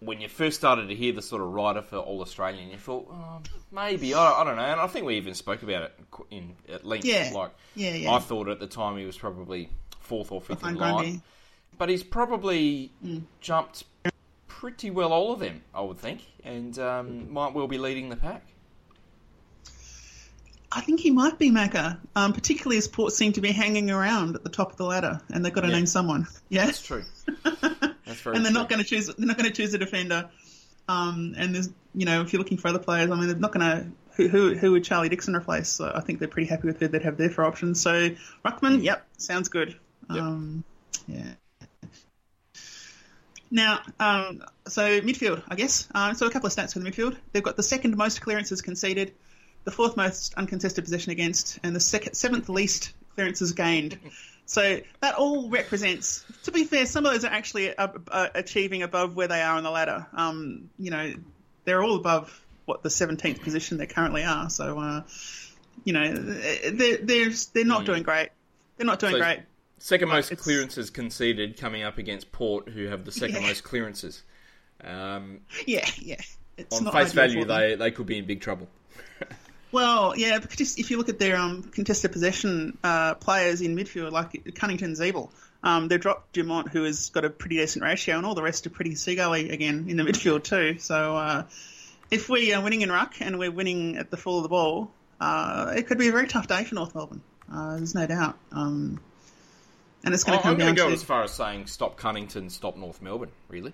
[0.00, 3.08] when you first started to hear the sort of Ryder for All Australian, you thought
[3.10, 3.40] oh,
[3.72, 5.98] maybe I, I don't know, and I think we even spoke about it
[6.30, 7.04] in at length.
[7.04, 7.30] Yeah.
[7.34, 8.12] Like Yeah, yeah.
[8.12, 9.70] I thought at the time he was probably
[10.08, 11.22] fourth or fifth in line,
[11.76, 13.22] but he's probably Mm.
[13.40, 13.84] jumped
[14.48, 18.16] pretty well all of them, I would think, and um, might well be leading the
[18.16, 18.42] pack.
[20.70, 24.34] I think he might be Macca, um, particularly as Port seem to be hanging around
[24.36, 25.76] at the top of the ladder, and they've got to Yeah.
[25.76, 26.26] name someone.
[26.50, 27.04] Yeah, That's true.
[27.44, 28.60] That's very and they're true.
[28.60, 29.06] not going to choose.
[29.06, 30.28] They're not going to choose a defender.
[30.88, 33.52] Um, and there's, you know, if you're looking for other players, I mean, they're not
[33.52, 33.86] going to.
[34.16, 35.68] Who, who, who would Charlie Dixon replace?
[35.68, 37.80] So I think they're pretty happy with who they'd have there for options.
[37.80, 38.10] So
[38.44, 39.76] Ruckman, yep, sounds good.
[40.10, 40.22] Yep.
[40.22, 40.64] Um,
[41.06, 41.34] yeah.
[43.50, 45.88] Now, um, so midfield, I guess.
[45.94, 47.16] Um, so a couple of stats for the midfield.
[47.32, 49.14] They've got the second most clearances conceded,
[49.64, 53.98] the fourth most uncontested possession against, and the second, seventh least clearances gained.
[54.50, 56.24] So that all represents.
[56.44, 59.58] To be fair, some of those are actually uh, uh, achieving above where they are
[59.58, 60.06] on the ladder.
[60.14, 61.12] Um, you know,
[61.66, 64.48] they're all above what the 17th position they currently are.
[64.48, 65.02] So, uh,
[65.84, 68.30] you know, they're they're they're not doing great.
[68.78, 69.40] They're not doing So- great.
[69.78, 73.48] Second most it's- clearances conceded coming up against Port, who have the second Yeah.
[73.48, 74.22] most clearances.
[74.82, 76.20] Um, Yeah, yeah.
[76.56, 78.68] It's on face value, they, they could be in big trouble.
[79.70, 83.76] Well, yeah, because just if you look at their um, contested possession uh, players in
[83.76, 85.28] midfield, like Cunnington, Ziebell,
[85.62, 88.66] um, they've dropped Dumont, who has got a pretty decent ratio, and all the rest
[88.66, 90.78] are pretty seagully again in the midfield too.
[90.78, 91.42] So uh,
[92.10, 94.90] if we are winning in ruck and we're winning at the full of the ball,
[95.20, 97.20] uh, it could be a very tough day for North Melbourne.
[97.52, 98.38] Uh, there's no doubt.
[98.52, 98.98] Um,
[100.04, 101.66] and it's going to I'm come going down to go to as far as saying
[101.66, 103.72] stop Cunnington, stop North Melbourne, really.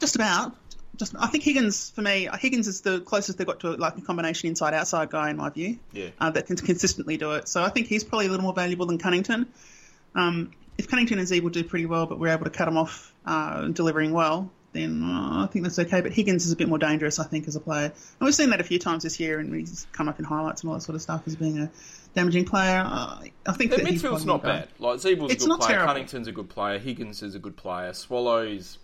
[0.00, 0.56] just about.
[0.96, 2.26] Just, I think Higgins for me.
[2.38, 5.50] Higgins is the closest they've got to like a combination inside outside guy in my
[5.50, 5.78] view.
[5.92, 6.08] Yeah.
[6.18, 7.48] uh, that can consistently do it.
[7.48, 9.46] So I think he's probably a little more valuable than Cunnington.
[10.14, 13.12] Um, if Cunnington and Ziebell do pretty well, but we're able to cut them off
[13.26, 16.00] uh, delivering well, then uh, I think that's okay.
[16.00, 17.86] But Higgins is a bit more dangerous, I think, as a player.
[17.86, 20.62] And we've seen that a few times this year, and he's come up in highlights
[20.62, 21.70] and all that sort of stuff as being a
[22.16, 22.82] damaging player.
[22.84, 24.68] Uh, I think that he's midfield's not bad.
[24.80, 25.92] Like Ziebell's It's a good not player, terrible.
[25.92, 28.78] Cunnington's a good player, Higgins is a good player, Swallows,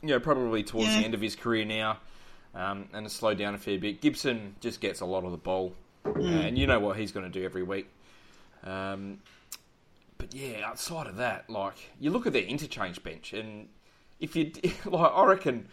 [0.00, 1.00] you know, probably towards Yeah.
[1.00, 1.98] the end of his career now,
[2.54, 4.00] um, and has slowed down a fair bit.
[4.00, 5.74] Gibson just gets a lot of the ball,
[6.06, 7.88] uh, and you know what he's going to do every week.
[8.64, 9.18] Um,
[10.18, 13.68] but yeah, outside of that, like you look at their interchange bench, and
[14.20, 14.52] if you
[14.86, 15.66] like, I reckon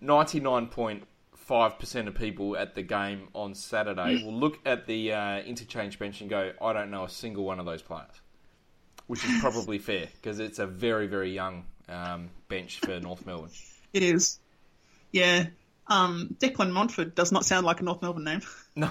[0.00, 1.04] ninety nine point
[1.46, 5.98] five percent of people at the game on Saturday will look at the uh, interchange
[5.98, 8.20] bench and go, "I don't know a single one of those players,"
[9.06, 13.50] which is probably fair because it's a very very young um, bench for North Melbourne.
[13.92, 14.38] It is.
[15.10, 15.46] Yeah.
[15.88, 18.42] Um, Declan Mountford does not sound like a North Melbourne name.
[18.74, 18.90] No,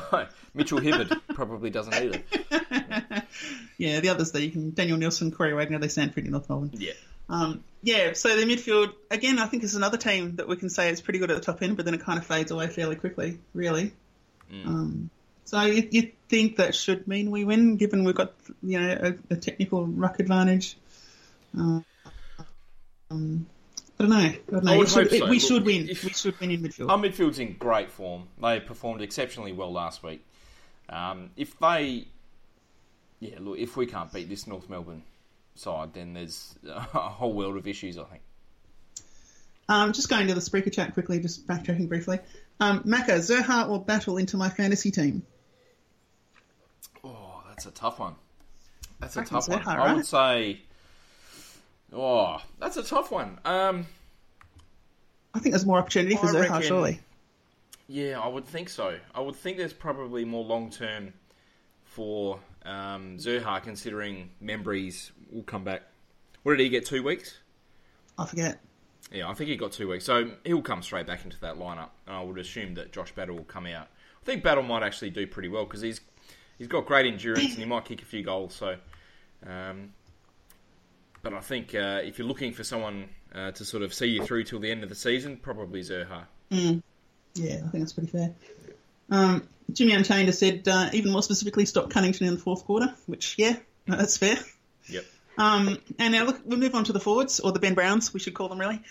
[0.54, 2.22] Mitchell Hibberd probably doesn't either.
[3.80, 6.70] yeah, the others there, you can Daniel Nielson, Corey Wagner, they sound pretty North Melbourne.
[6.76, 6.94] Yeah.
[7.28, 9.40] Um, yeah, so the midfield again.
[9.40, 11.62] I think is another team that we can say is pretty good at the top
[11.62, 13.40] end, but then it kind of fades away fairly quickly.
[13.54, 13.94] Really.
[14.66, 15.10] Um,
[15.46, 19.34] so you, you think that should mean we win, given we've got you know a,
[19.34, 20.78] a technical ruck advantage?
[21.58, 21.80] Uh,
[23.10, 23.46] um,
[24.00, 24.18] I don't know.
[24.18, 24.74] I don't know.
[24.74, 25.26] I We should, so.
[25.28, 25.90] we Look, should win.
[25.90, 26.90] if- we should win in midfield.
[26.90, 28.28] Our midfield's in great form.
[28.42, 30.26] They performed exceptionally well last week.
[30.90, 32.08] Um, if they,
[33.20, 35.04] yeah, look, if we can't beat this North Melbourne
[35.62, 37.98] side, then there's a whole world of issues.
[37.98, 38.22] I think.
[39.70, 42.20] Um, just going to the Spreaker chat quickly, just backtracking briefly.
[42.60, 45.24] Um, Macca, Zurhaar or Battle into my fantasy team?
[47.04, 48.16] Oh, that's a tough one.
[49.00, 49.62] That's a tough so, one.
[49.62, 50.62] huh, I would say
[51.94, 53.40] Oh, that's a tough one.
[53.44, 53.86] Um,
[55.34, 57.00] I think there's more opportunity for I Zurhaar, reckon- surely.
[57.88, 58.98] yeah, I would think so.
[59.16, 61.14] I would think there's probably more long term
[61.86, 65.84] for um, Zurhaar, considering Membrey's will come back.
[66.44, 66.86] What did he get?
[66.86, 67.38] Two weeks.
[68.18, 68.60] I forget.
[69.12, 71.90] Yeah, I think he got two weeks, so he'll come straight back into that lineup.
[72.08, 73.88] And I would assume that Josh Battle will come out.
[74.22, 76.02] I think Battle might actually do pretty well because he's
[76.58, 78.54] he's got great endurance and he might kick a few goals.
[78.54, 78.76] So,
[79.46, 79.94] um,
[81.24, 84.24] but I think uh, if you're looking for someone uh, to sort of see you
[84.24, 86.26] through till the end of the season, probably Zurhaar.
[87.34, 88.34] Yeah, I think that's pretty fair.
[89.10, 92.94] Um, Jimmy Unchained has said, uh, even more specifically, stop Cunnington in the fourth quarter,
[93.06, 93.56] which, yeah,
[93.88, 94.38] that's fair.
[94.88, 95.06] Yep.
[95.38, 98.20] Um, and now look, we'll move on to the forwards, or the Ben Browns, we
[98.20, 98.82] should call them really.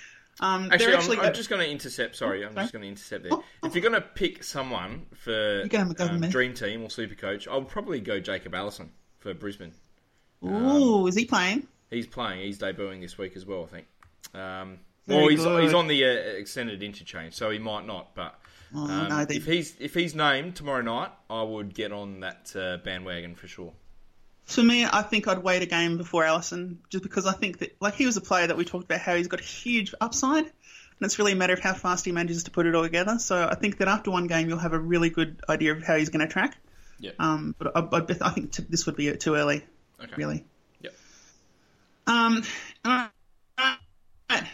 [0.41, 2.17] Um, Actually, they're I'm, actually I'm just going to intercept.
[2.17, 3.39] Sorry, I'm just going to intercept there.
[3.63, 6.31] If you're going to pick someone for go have a go with um.
[6.31, 9.73] Dream Team or Super Coach, I'll probably go Jacob Allison for Brisbane.
[10.43, 11.67] Ooh, is he playing?
[11.91, 12.41] He's playing.
[12.41, 13.87] He's debuting this week as well, I think.
[14.33, 15.63] Um, he's, good.
[15.63, 18.15] he's on the uh, extended interchange, so he might not.
[18.15, 18.40] But
[18.75, 22.21] Oh, um, no, they- if he's if he's named tomorrow night, I would get on
[22.21, 23.73] that uh, bandwagon for sure.
[24.47, 27.77] For me, I think I'd wait a game before Allison, just because I think that,
[27.81, 30.45] like, he was a player that we talked about how he's got a huge upside,
[30.45, 30.53] and
[31.03, 33.19] it's really a matter of how fast he manages to put it all together.
[33.21, 35.97] So I think that after one game, you'll have a really good idea of how
[35.97, 36.57] he's going to track.
[36.99, 37.13] Yeah.
[37.21, 39.65] Um, but I, I, I think t- this would be too early,
[40.03, 40.13] Okay.
[40.17, 40.45] really.
[40.83, 40.95] Yep.
[42.09, 42.43] Um,
[42.85, 43.11] all right.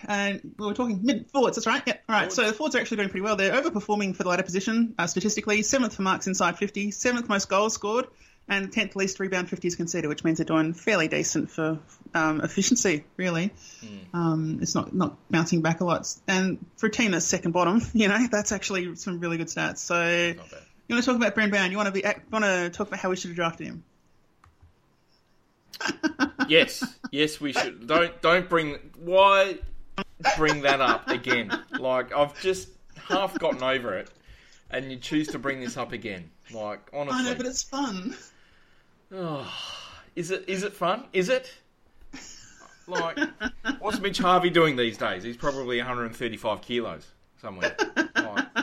[0.08, 1.82] And we were talking mid forwards, that's right.
[1.86, 1.96] Yeah.
[2.08, 2.32] All right.
[2.32, 3.36] So the forwards are actually doing pretty well.
[3.36, 5.62] They're overperforming for the latter position uh, statistically.
[5.62, 8.06] Seventh for marks inside 50, seventh most goals scored,
[8.48, 11.78] and tenth least rebound 50s conceded, which means they're doing fairly decent for
[12.14, 13.04] um, efficiency.
[13.16, 13.52] Really,
[14.14, 16.06] um, it's not not bouncing back a lot.
[16.26, 19.78] And for a team that's second bottom, you know, that's actually some really good stats.
[19.78, 21.70] So you want to talk about Brent Brown?
[21.70, 23.84] You want to be want to talk about how we should have drafted him?
[26.48, 27.86] Yes, yes, we should.
[27.86, 29.58] Don't don't bring why
[30.36, 31.50] bring that up again.
[31.78, 32.68] Like I've just
[33.08, 34.10] half gotten over it,
[34.70, 36.30] and you choose to bring this up again.
[36.52, 38.16] Like honestly, I know, but it's fun.
[39.12, 39.52] Oh,
[40.16, 41.04] is it is it fun?
[41.12, 41.52] Is it?
[42.88, 43.18] Like,
[43.80, 45.24] what's Mitch Harvey doing these days?
[45.24, 47.04] He's probably 135 kilos
[47.40, 47.76] somewhere.
[48.14, 48.46] Like,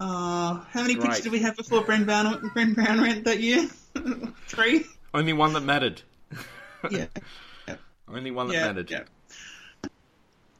[0.00, 1.22] Uh, how many picks Great.
[1.24, 3.68] did we have before Brent Brown, Brent Brown went that year?
[4.46, 4.84] Three?
[5.14, 6.02] only one that mattered.
[6.92, 7.06] Yeah.
[8.08, 8.88] Only one that Yeah, mattered.
[8.90, 9.02] yeah.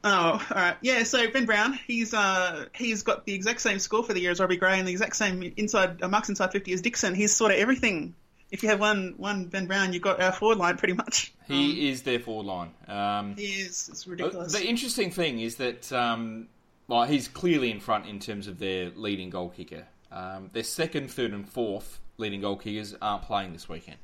[0.04, 0.76] Oh, all right.
[0.80, 4.30] Yeah, so Ben Brown, he's uh he's got the exact same score for the year
[4.30, 7.14] as Robbie Gray and the exact same inside uh, marks inside 50 as Dixon.
[7.14, 8.14] He's sort of everything.
[8.50, 11.32] If you have one one Ben Brown, you've got our forward line pretty much.
[11.46, 12.70] He is their forward line.
[12.86, 13.88] Um, He is.
[13.90, 14.52] It's Uh, ridiculous.
[14.52, 16.48] The interesting thing is that, um,
[16.86, 19.86] well, he's clearly in front in terms of their leading goal kicker.
[20.12, 23.98] Um, their second, third, and fourth leading goal kickers aren't playing this weekend,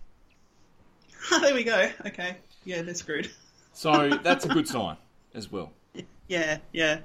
[1.41, 1.91] there we go.
[2.07, 2.37] Okay.
[2.65, 3.31] Yeah, they're screwed.
[3.75, 4.97] so that's a good sign
[5.35, 5.71] as well.
[6.27, 7.01] Yeah, yeah.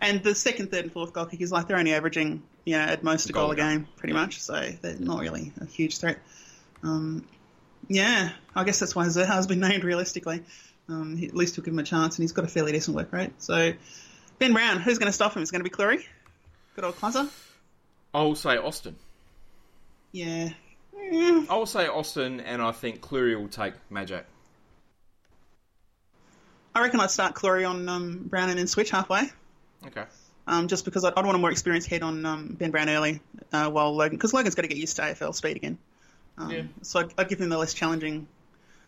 [0.00, 3.02] And the second, third, and fourth goal kickers, like they're only averaging, you know, at
[3.02, 3.88] most a Goal goal a a game.
[3.96, 4.40] pretty much.
[4.40, 6.18] So they're not really a huge threat.
[6.84, 7.26] Um,
[7.88, 10.44] yeah, I guess that's why Zurhaar's been named realistically.
[10.88, 12.96] Um, he- at least he'll give him a chance, and he's got a fairly decent
[12.96, 13.32] work rate.
[13.42, 13.72] So
[14.38, 15.42] Ben Brown, who's going to stop him?
[15.42, 16.04] Is it going to be Clurey?
[16.76, 17.28] Good old Cluzzer?
[18.14, 18.94] I'll say Austin.
[20.12, 20.50] Yeah.
[20.94, 24.24] Mm, I'll say Austin, and I think Clurey will take Magic.
[26.74, 29.30] I reckon I'd start Clurey on um, Brown and then switch halfway.
[29.86, 30.04] Okay.
[30.46, 33.20] Um, just because I'd, I'd want a more experienced head on um, Ben Brown early,
[33.52, 35.78] uh, while Logan, because Logan's got to get used to AFL speed again.
[36.38, 36.62] Um, Yeah.
[36.82, 38.26] So I'd, I'd give him the less challenging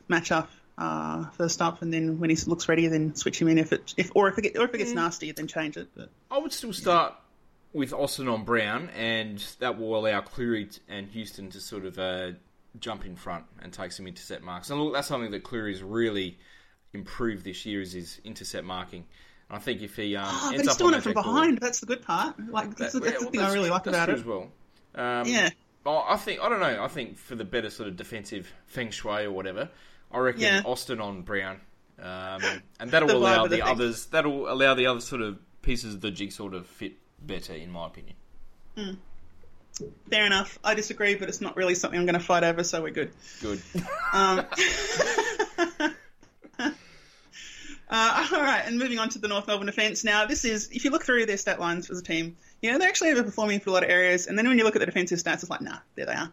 [0.08, 3.58] matchup uh, first up, and then when he looks ready, then switch him in.
[3.58, 5.88] If it, if or if it, get, or if it gets nasty, then change it.
[5.94, 7.14] But I would still start
[7.74, 12.30] with Austin on Brown, and that will allow Clurey and Houston to sort of uh,
[12.80, 14.70] jump in front and take some intercept marks.
[14.70, 16.38] And look, that's something that Clurey's really
[16.94, 19.04] improved this year is his intercept marking.
[19.50, 21.14] And I think if he um, oh, ends but he's up doing it from that
[21.16, 21.58] back behind.
[21.58, 22.36] That's the good part.
[22.48, 24.18] Like that's, the- ball- that's the well, thing I really like that's about true it.
[24.20, 24.48] as well.
[24.94, 25.50] Um, Yeah.
[25.84, 26.82] well, I think I don't know.
[26.82, 29.68] I think for the better sort of defensive feng shui or whatever,
[30.12, 30.62] I reckon Yeah.
[30.64, 31.60] Austin on Brown,
[31.98, 32.40] um,
[32.78, 34.06] and that'll allow the the others.
[34.06, 36.92] That'll allow the other sort of pieces of the jigsaw to fit
[37.26, 38.16] better, in my opinion.
[40.10, 40.58] Fair enough.
[40.62, 43.12] I disagree, but it's not really something I'm going to fight over, so we're good.
[43.40, 43.62] Good.
[44.12, 44.46] Um,
[47.90, 50.04] uh, all right, and moving on to the North Melbourne defence.
[50.04, 52.78] Now, this is, if you look through their stat lines as a team, you know,
[52.78, 54.28] they're actually overperforming for a lot of areas.
[54.28, 56.30] And then when you look at the defensive stats, it's like, nah, there they are.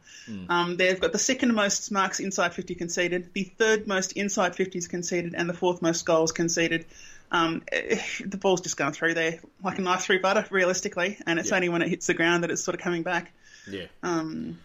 [0.48, 4.88] Um, they've got the second most marks inside 50 conceded, the third most inside 50s
[4.88, 6.86] conceded, and the fourth most goals conceded.
[7.32, 11.50] Um, the ball's just going through there like a knife through butter, realistically, and it's
[11.50, 11.56] Yeah.
[11.56, 13.32] only when it hits the ground that it's sort of coming back.
[13.70, 13.86] Yeah.
[14.04, 14.60] Um,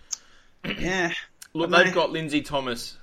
[0.64, 1.12] yeah.
[1.54, 2.96] Look, But they've no- got Lindsay Thomas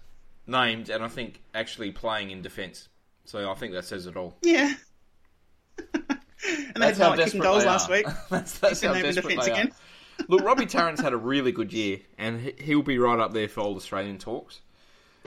[0.48, 2.90] named, and I think actually playing in defence.
[3.26, 4.36] So I think that says it all.
[4.42, 4.74] Yeah.
[5.94, 6.18] and
[6.76, 8.06] that's how kicking goals last week.
[8.30, 9.62] that's that's how been named in desperate defence they are.
[9.62, 9.74] again.
[10.28, 13.48] Look, Robbie Tarrant's had a really good year, and he- he'll be right up there
[13.48, 14.60] for all Australian talks.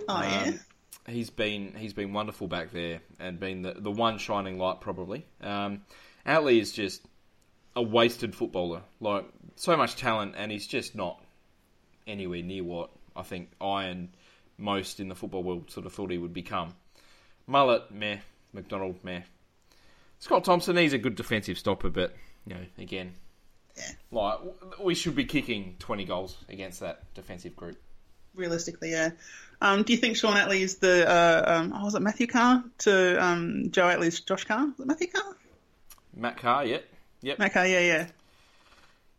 [0.09, 0.53] Oh yeah.
[1.09, 5.25] He's been he's been wonderful back there and been the, the one shining light probably.
[5.41, 5.83] Um,
[6.27, 7.07] Atley is just
[7.77, 11.23] a wasted footballer, like so much talent, and he's just not
[12.07, 14.09] anywhere near what I think I and
[14.59, 16.75] most in the football world sort of thought he would become.
[17.47, 18.19] Mullet, meh.
[18.53, 19.23] McDonald, meh.
[20.19, 22.15] Scott Thompson, he's a good defensive stopper, but
[22.47, 23.13] you know, again,
[23.77, 23.91] yeah.
[24.11, 24.39] like
[24.83, 27.77] we should be kicking twenty goals against that defensive group.
[28.37, 29.11] Realistically, yeah.
[29.61, 32.63] Um, do you think Shaun Atley is the uh, um, oh, was it Matthew Carr
[32.79, 34.67] to um, Joe Atley's Josh Carr?
[34.67, 35.37] Was it Matthew Carr?
[36.15, 36.85] Matt Carr, yep,
[37.23, 37.39] yep.
[37.39, 38.07] Matt Carr, yeah, yeah.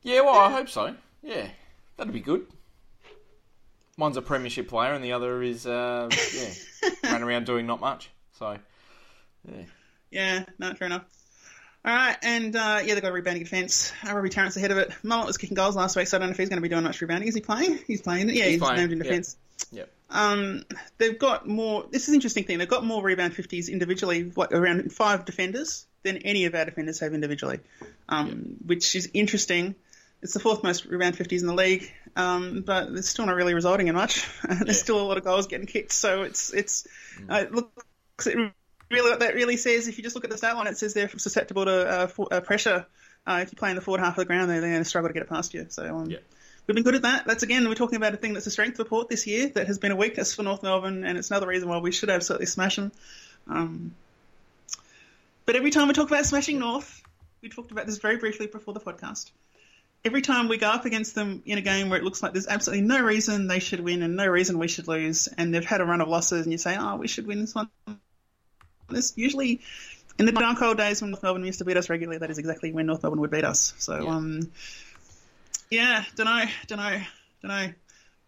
[0.04, 0.96] Yeah, well, I hope so.
[1.24, 1.48] Yeah,
[1.98, 2.46] that'd be good.
[3.98, 8.12] One's a premiership player, and the other is uh, yeah, running around doing not much.
[8.38, 8.58] So,
[9.52, 9.64] yeah,
[10.12, 11.06] Yeah, no, fair enough.
[11.88, 13.94] All right, and uh, yeah, they've got a rebounding defence.
[14.06, 14.92] Uh, Robbie Tarrant's ahead of it.
[15.04, 16.68] Mullet was kicking goals last week, so I don't know if he's going to be
[16.68, 17.30] doing much rebounding.
[17.30, 17.80] Is he playing?
[17.88, 18.28] He's playing.
[18.28, 19.04] Yeah, he's, playing, named in yeah.
[19.06, 19.38] defence.
[19.72, 20.66] yep, Um,
[20.98, 21.86] they've got more.
[21.90, 22.58] This is an interesting thing.
[22.58, 27.00] They've got more rebound fifties individually, what, around five defenders than any of our defenders
[27.00, 27.62] have individually,
[28.10, 29.74] um, which is interesting.
[30.22, 33.54] It's the fourth most rebound fifties in the league, um, but it's still not really
[33.54, 34.28] resulting in much.
[34.44, 34.74] There's Yeah.
[34.74, 36.86] still a lot of goals getting kicked, so it's it's
[37.22, 37.32] Mm.
[37.34, 38.52] uh, it looks it
[38.90, 39.88] really what that really says.
[39.88, 42.28] If you just look at the stat line, it says they're susceptible to uh, for,
[42.32, 42.86] uh, pressure.
[43.26, 44.88] Uh, if you play in the forward half of the ground, they're, they're going to
[44.88, 45.66] struggle to get it past you.
[45.70, 46.20] So um, Yeah.
[46.68, 47.26] We've been good at that.
[47.26, 49.80] That's again, we're talking about a thing that's a strength report this year that has
[49.80, 52.76] been a weakness for North Melbourne, and it's another reason why we should absolutely smash
[52.76, 52.92] them.
[53.48, 53.96] Um,
[55.46, 57.02] but every time we talk about smashing North,
[57.42, 59.32] we talked about this very briefly before the podcast.
[60.04, 62.48] Every time we go up against them in a game where it looks like there's
[62.48, 65.80] absolutely no reason they should win and no reason we should lose, and they've had
[65.80, 67.70] a run of losses, and you say, "Oh, we should win this one."
[68.90, 69.62] This usually,
[70.18, 72.38] in the dark old days when North Melbourne used to beat us regularly, that is
[72.38, 73.74] exactly when North Melbourne would beat us.
[73.78, 74.10] So, Yeah.
[74.10, 74.52] um,
[75.70, 77.02] yeah, don't know, don't know,
[77.42, 77.74] don't know.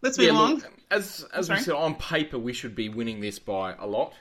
[0.02, 0.34] Let's move yeah.
[0.34, 0.56] along.
[0.56, 4.14] Look, as as we said, on paper we should be winning this by a lot,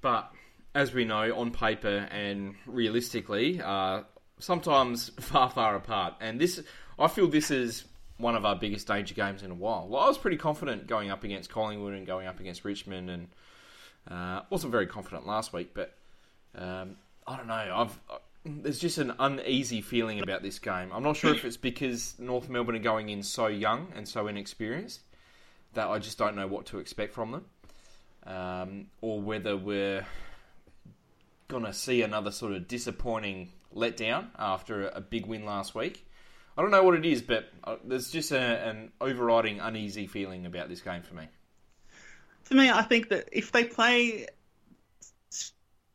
[0.00, 0.30] but
[0.74, 4.02] as we know, on paper and realistically, uh,
[4.38, 6.14] sometimes far far apart.
[6.20, 6.62] And this,
[6.98, 7.84] I feel, this is
[8.16, 9.86] one of our biggest danger games in a while.
[9.88, 13.28] Well, I was pretty confident going up against Collingwood and going up against Richmond, and
[14.10, 15.70] uh, wasn't very confident last week.
[15.74, 15.96] But
[16.54, 17.54] um, I don't know.
[17.54, 20.90] I've uh, there's just an uneasy feeling about this game.
[20.92, 24.26] I'm not sure if it's because North Melbourne are going in so young and so
[24.26, 25.00] inexperienced
[25.74, 27.44] that I just don't know what to expect from them,
[28.26, 30.06] um, or whether we're
[31.48, 36.06] gonna see another sort of disappointing letdown after a, a big win last week.
[36.56, 40.46] I don't know what it is, but uh, there's just a, an overriding uneasy feeling
[40.46, 41.28] about this game for me.
[42.48, 44.26] For me, I think that if they play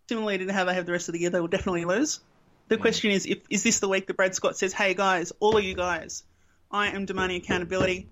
[0.07, 2.19] similarly to how they have the rest of the year, they will definitely lose.
[2.67, 2.81] The mm.
[2.81, 5.63] question is, if, is this the week that Brad Scott says, "Hey guys, all of
[5.63, 6.23] you guys,
[6.69, 8.07] I am demanding accountability."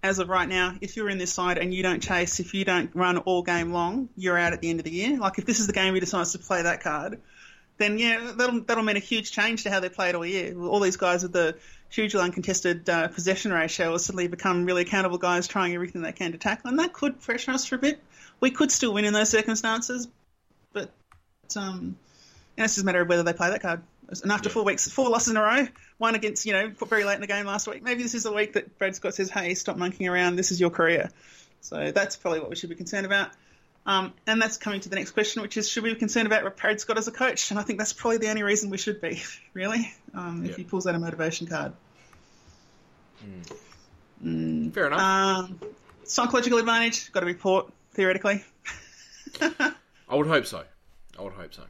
[0.00, 2.64] As of right now, if you're in this side and you don't chase, if you
[2.64, 5.18] don't run all game long, you're out at the end of the year.
[5.18, 7.20] Like if this is the game he decides to play that card,
[7.78, 10.56] then yeah, that'll that'll mean a huge change to how they played all year.
[10.60, 11.56] All these guys with the
[11.90, 16.32] hugely uncontested uh, possession ratio will suddenly become really accountable guys, trying everything they can
[16.32, 18.00] to tackle, and that could pressure us for a bit.
[18.40, 20.08] We could still win in those circumstances,
[20.72, 20.90] but
[21.56, 21.96] um,
[22.56, 23.82] and it's just a matter of whether they play that card.
[24.22, 24.54] And after Yeah.
[24.54, 27.26] four weeks, four losses in a row, one against you know very late in the
[27.26, 30.08] game last week, maybe this is the week that Brad Scott says, "Hey, stop monkeying
[30.08, 30.36] around.
[30.36, 31.10] This is your career."
[31.60, 33.30] So that's probably what we should be concerned about.
[33.88, 36.56] Um, and that's coming to the next question, which is should we be concerned about
[36.58, 37.50] Brad Scott as a coach?
[37.50, 39.22] And I think that's probably the only reason we should be,
[39.54, 40.56] really, um, if Yeah.
[40.58, 41.72] he pulls out a motivation card.
[44.22, 45.00] Fair enough.
[45.00, 45.60] Um,
[46.04, 48.44] psychological advantage, got a report, theoretically.
[49.40, 50.64] I would hope so.
[51.18, 51.62] I would hope so.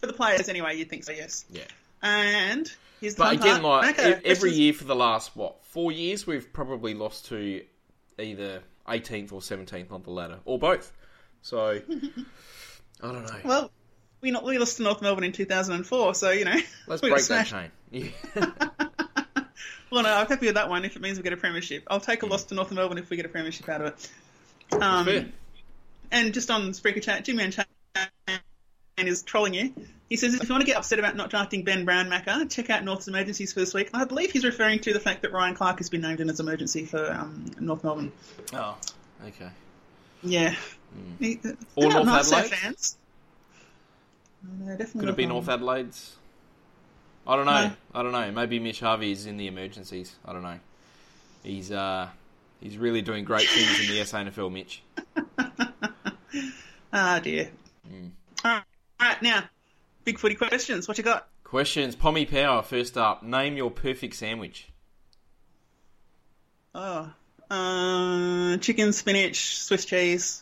[0.00, 1.44] For the players, anyway, you'd think so, yes.
[1.50, 1.62] Yeah.
[2.02, 3.84] And here's the But again, part.
[3.84, 7.62] like Okay, every is- year for the last what four years, we've probably lost to
[8.18, 10.92] either 18th or 17th on the ladder, or both.
[11.42, 11.80] So
[13.02, 13.38] I don't know.
[13.44, 13.70] Well,
[14.20, 16.56] we not we lost to North Melbourne in 2004, so you know.
[16.86, 17.70] Let's break that chain.
[17.90, 18.08] Yeah.
[19.90, 21.82] Well, no, I'm happy with that one if it means we get a premiership.
[21.88, 24.82] I'll take a loss to North Melbourne if we get a premiership out of it.
[24.82, 25.26] Um, fair.
[26.10, 27.68] and just on Spreaker Chat, Jimmy and Chat
[28.96, 29.74] is trolling you.
[30.08, 32.70] He says if you want to get upset about not drafting Ben Brown Macca, check
[32.70, 33.90] out North's emergencies for this week.
[33.92, 36.40] I believe he's referring to the fact that Ryan Clarke has been named in as
[36.40, 38.12] emergency for um, North Melbourne.
[38.54, 38.78] oh,
[39.26, 39.50] okay.
[40.22, 40.54] Yeah.
[41.20, 42.50] They're Or North nice, Adelaide?
[42.50, 42.96] fans.
[44.60, 46.16] No, Could it be not, North Adelaide's?
[47.26, 47.68] I don't know.
[47.68, 47.72] No.
[47.94, 48.32] I don't know.
[48.32, 50.14] Maybe Mitch Harvey is in the emergencies.
[50.24, 50.58] I don't know.
[51.44, 52.08] He's uh
[52.60, 54.82] he's really doing great things in the SANFL, Mitch.
[56.94, 57.50] Ah dear.
[58.44, 58.60] All
[59.00, 59.44] right, now,
[60.04, 60.86] big footy questions.
[60.88, 61.26] What you got?
[61.44, 61.94] Questions.
[61.96, 63.22] Pommy Power, first up.
[63.22, 64.68] Name your perfect sandwich.
[66.74, 67.10] Oh,
[67.50, 70.41] uh, chicken, spinach, Swiss cheese,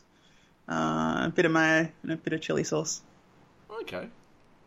[0.71, 3.03] uh, a bit of mayo, and a bit of chili sauce.
[3.83, 4.09] Okay.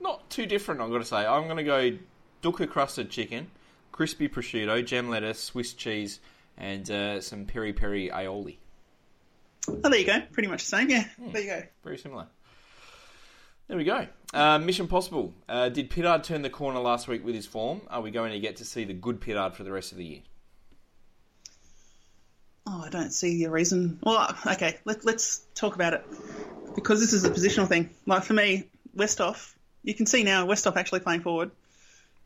[0.01, 1.25] Not too different, I've got to say.
[1.25, 1.97] I'm going to go
[2.41, 3.49] dukkha crusted chicken,
[3.91, 6.19] crispy prosciutto, jam lettuce, Swiss cheese,
[6.57, 8.57] and uh, some peri peri aioli.
[9.67, 10.21] Oh, there you go.
[10.33, 10.89] Pretty much the same.
[10.89, 11.63] Yeah, there you go.
[11.83, 12.27] Very similar.
[13.69, 14.07] There we go.
[14.33, 15.33] Uh, Mission Possible.
[15.47, 17.81] Uh, did Pittard turn the corner last week with his form?
[17.89, 20.03] Are we going to get to see the good Pittard for the rest of the
[20.03, 20.19] year?
[22.65, 23.99] Oh, I don't see a reason.
[24.03, 26.05] Well, okay, let, let's talk about it
[26.75, 27.89] because this is a positional thing.
[28.05, 29.53] Like for me, Westhoff,
[29.83, 31.51] you can see now Westhoff actually playing forward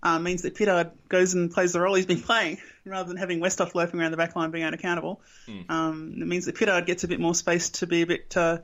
[0.03, 3.39] uh, means that Pittard goes and plays the role he's been playing rather than having
[3.39, 5.21] Westhoff loafing around the back line being unaccountable.
[5.69, 8.59] Um, it means that Pittard gets a bit more space to be a bit uh,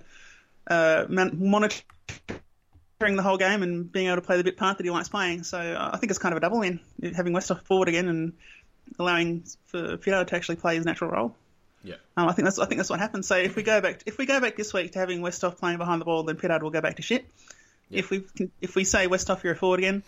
[0.68, 1.84] uh, monitoring
[3.00, 5.44] the whole game and being able to play the bit part that he likes playing.
[5.44, 6.80] So uh, I think it's kind of a double win
[7.16, 8.34] having Westhoff forward again and
[9.00, 11.36] allowing for Pittard to actually play his natural role.
[11.84, 11.96] Yeah.
[12.16, 13.28] Um, I think that's I think that's what happens.
[13.28, 15.78] So if we go back if we go back this week to having Westhoff playing
[15.78, 17.26] behind the ball, then Pittard will go back to shit.
[17.92, 18.24] If we
[18.62, 20.04] if we say Westhoff you're a forward again,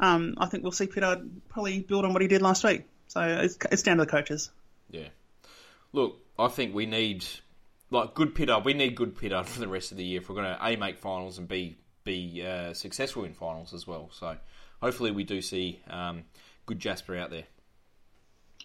[0.00, 2.84] um, I think we'll see Pittard probably build on what he did last week.
[3.08, 4.50] So it's, it's down to the coaches.
[4.90, 5.08] Yeah.
[5.92, 7.24] Look, I think we need
[7.90, 8.64] like good Pittard.
[8.64, 10.76] We need good Pittard for the rest of the year if we're going to a
[10.76, 14.10] make finals and b be uh, successful in finals as well.
[14.12, 14.36] So
[14.82, 16.24] hopefully we do see um,
[16.66, 17.44] good Jasper out there.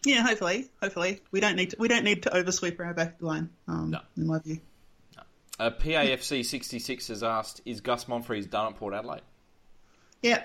[0.06, 3.50] Yeah, hopefully, hopefully we don't need to, we don't need to oversweep our back line.
[3.68, 4.00] Um, No.
[4.18, 4.60] in my view.
[5.60, 9.24] Uh, PAFC sixty six has asked: Is Gus Monfries done at Port Adelaide?
[10.22, 10.44] Yeah,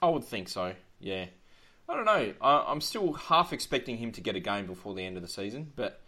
[0.00, 0.74] I would think so.
[1.00, 1.26] Yeah.
[1.88, 2.32] I don't know.
[2.40, 5.28] I, I'm still half expecting him to get a game before the end of the
[5.28, 6.00] season, but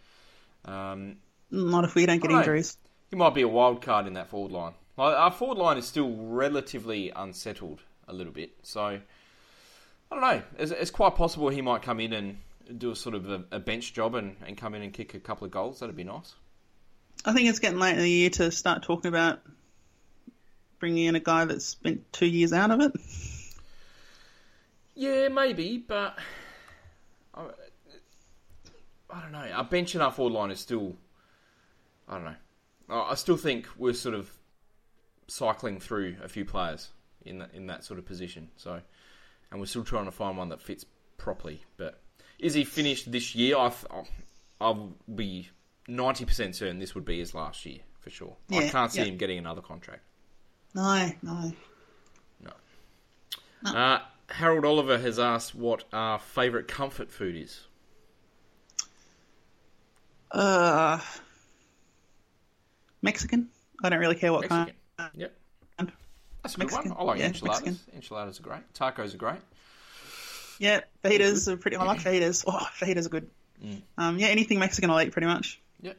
[0.65, 1.17] um,
[1.49, 2.39] not if we don't get Right.
[2.39, 2.77] injuries.
[3.09, 4.73] he might be a wild card in that forward line.
[4.97, 8.99] Like, our forward line is still relatively unsettled a little bit, so
[10.11, 10.43] I don't know.
[10.59, 12.37] It's, it's quite possible he might come in and
[12.77, 15.19] do a sort of a, a bench job and, and come in and kick a
[15.19, 15.79] couple of goals.
[15.79, 16.33] That'd be nice.
[17.23, 19.39] I think it's getting late in the year to start talking about
[20.79, 22.91] bringing in a guy that's spent two years out of it.
[24.95, 26.17] Yeah, maybe, but
[27.33, 27.45] I,
[29.09, 29.47] I don't know.
[29.53, 30.95] Our bench and our forward line is still.
[32.07, 32.35] I don't know.
[32.89, 34.29] I I still think we're sort of
[35.27, 36.89] cycling through a few players
[37.25, 38.49] in that in that sort of position.
[38.57, 38.81] So,
[39.51, 40.85] and we're still trying to find one that fits
[41.17, 41.63] properly.
[41.77, 41.99] But
[42.39, 43.57] is he finished this year?
[43.57, 43.71] I
[44.59, 45.49] I'll be
[45.87, 48.35] ninety percent certain this would be his last year for sure.
[48.51, 49.05] I can't see yeah.
[49.05, 50.01] him getting another contract.
[50.73, 51.51] No, no.
[53.63, 53.99] Uh,
[54.29, 57.61] Harold Oliver has asked what our favourite comfort food is.
[60.31, 60.99] Uh,
[63.01, 63.49] Mexican.
[63.83, 64.73] I don't really care what Mexican.
[64.97, 65.11] kind.
[65.15, 65.37] Yep.
[66.43, 66.91] That's a good Mexican.
[66.91, 66.99] one.
[66.99, 67.65] I like Yeah, enchiladas.
[67.65, 67.95] Mexican.
[67.95, 68.73] Enchiladas are great.
[68.73, 69.39] Tacos are great.
[70.59, 71.77] Yeah, fajitas are pretty.
[71.77, 72.43] I like fajitas.
[72.47, 73.29] Oh, fajitas are good.
[73.63, 73.81] Mm.
[73.97, 75.59] Um, yeah, anything Mexican I'll eat pretty much.
[75.81, 75.97] Yep.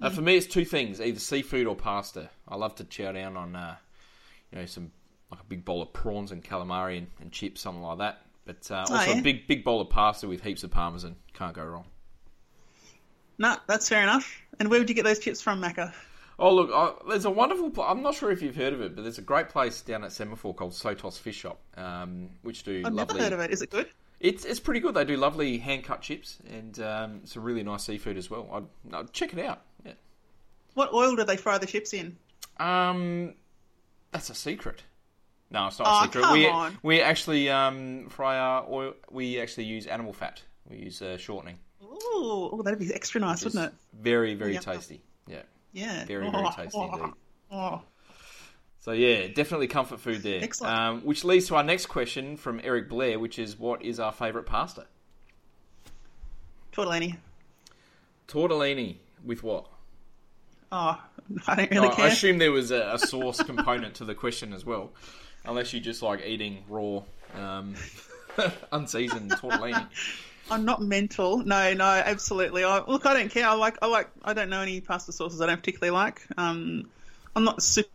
[0.00, 2.28] Uh, for me, it's two things: either seafood or pasta.
[2.48, 3.76] I love to chow down on, uh,
[4.50, 4.90] you know, some
[5.30, 8.22] like a big bowl of prawns and calamari and, and chips, something like that.
[8.44, 9.18] But uh, also Oh, yeah?
[9.18, 11.16] a big big bowl of pasta with heaps of parmesan.
[11.34, 11.84] Can't go wrong.
[13.38, 14.32] No, that's fair enough.
[14.60, 15.92] And where would you get those chips from, Macca?
[16.44, 17.70] Oh look, I, there's a wonderful.
[17.70, 20.02] Pl- I'm not sure if you've heard of it, but there's a great place down
[20.02, 23.14] at Semaphore called Sotos Fish Shop, um, which do I've lovely.
[23.20, 23.52] never heard of it.
[23.52, 23.86] Is it good?
[24.18, 24.94] It's it's pretty good.
[24.94, 28.48] They do lovely hand cut chips and um, some really nice seafood as well.
[28.52, 29.62] I'd, I'd check it out.
[29.86, 29.92] Yeah.
[30.74, 32.16] What oil do they fry the chips in?
[32.58, 33.34] Um,
[34.10, 34.82] that's a secret.
[35.50, 36.32] No, it's not Oh, a secret.
[36.32, 36.76] we on.
[36.82, 38.94] we actually um, fry our oil.
[39.12, 40.42] We actually use animal fat.
[40.68, 41.58] We use uh, shortening.
[41.84, 43.72] Ooh, oh, that'd be extra nice, wouldn't it?
[44.00, 44.60] Very very Yeah.
[44.60, 45.02] tasty.
[45.72, 46.04] Yeah.
[46.04, 47.12] Very, very tasty indeed.
[47.50, 47.82] Oh,
[48.80, 50.42] So yeah, definitely comfort food there.
[50.42, 50.74] Excellent.
[50.74, 54.12] Um, which leads to our next question from Eric Blair, which is what is our
[54.12, 54.86] favourite pasta?
[56.72, 57.16] tortellini.
[58.28, 59.66] Tortellini with what?
[60.70, 60.98] Oh,
[61.46, 62.06] I don't really Oh, care.
[62.06, 64.90] I assume there was a, a sauce component to the question as well,
[65.44, 67.02] unless you just like eating raw,
[67.34, 67.74] um,
[68.72, 69.86] unseasoned tortellini.
[70.50, 71.38] I'm not mental.
[71.38, 72.64] No, no, absolutely.
[72.64, 73.46] I, look, I don't care.
[73.46, 76.22] I like, I like, I don't know any pasta sauces I don't particularly like.
[76.36, 76.90] Um,
[77.34, 77.88] I'm not super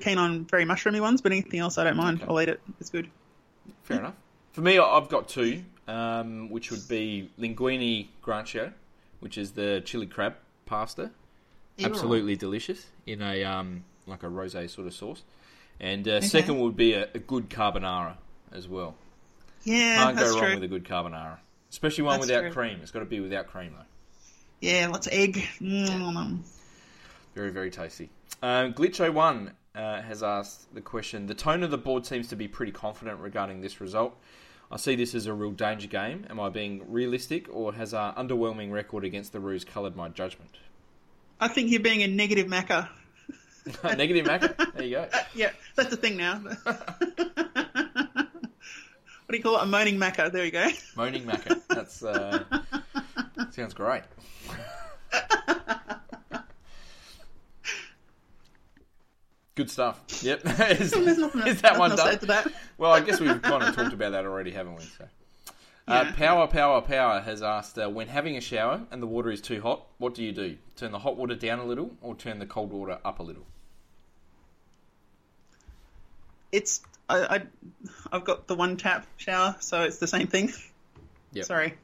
[0.00, 2.22] keen on very mushroomy ones, but anything else I don't mind.
[2.22, 2.26] Okay.
[2.28, 2.60] I'll eat it.
[2.80, 3.08] It's good.
[3.84, 4.14] Fair enough.
[4.52, 8.72] For me, I've got two, um, which would be linguine granchio,
[9.20, 10.34] which is the chili crab
[10.66, 11.10] pasta,
[11.82, 15.22] absolutely delicious in a um, like a rosé sort of sauce,
[15.80, 18.16] and uh, second would be a, a good carbonara
[18.52, 18.94] as well.
[19.64, 20.54] Yeah, Can't that's go wrong true.
[20.54, 21.38] with a good carbonara,
[21.70, 22.52] especially one That's without true.
[22.52, 22.78] cream.
[22.82, 23.84] It's got to be without cream though.
[24.60, 25.44] Yeah, lots of egg.
[25.60, 26.38] Mm.
[27.34, 28.10] Very, very tasty.
[28.42, 32.48] Um, Glitcho1 uh, has asked the question The tone of the board seems to be
[32.48, 34.16] pretty confident regarding this result.
[34.70, 36.26] I see this as a real danger game.
[36.30, 40.56] Am I being realistic, or has our underwhelming record against the Roos coloured my judgment?
[41.40, 42.88] I think you're being a negative Macca.
[43.84, 44.74] Negative Macca.
[44.74, 45.08] There you go.
[45.34, 46.42] Yeah, that's the thing now.
[49.32, 49.64] what do you call it?
[49.64, 50.30] A moaning Macca.
[50.30, 50.68] There you go.
[50.96, 51.62] Moaning Macca.
[51.68, 52.44] That's uh,
[53.50, 54.02] sounds great.
[59.54, 60.02] Good stuff.
[60.22, 60.40] Yep.
[60.80, 62.18] is, is that one done?
[62.22, 62.52] that.
[62.76, 64.82] Well, I guess we've kind of talked about that already, haven't we?
[64.82, 65.04] So,
[65.88, 66.12] uh, Yeah.
[66.12, 69.62] Power, Power, Power has asked uh, when having a shower and the water is too
[69.62, 70.58] hot, what do you do?
[70.76, 73.46] Turn the hot water down a little or turn the cold water up a little?
[76.52, 77.42] It's I, I
[78.12, 80.52] I've got the one tap shower, so it's the same thing.
[81.32, 81.44] Yep.
[81.46, 81.74] Sorry.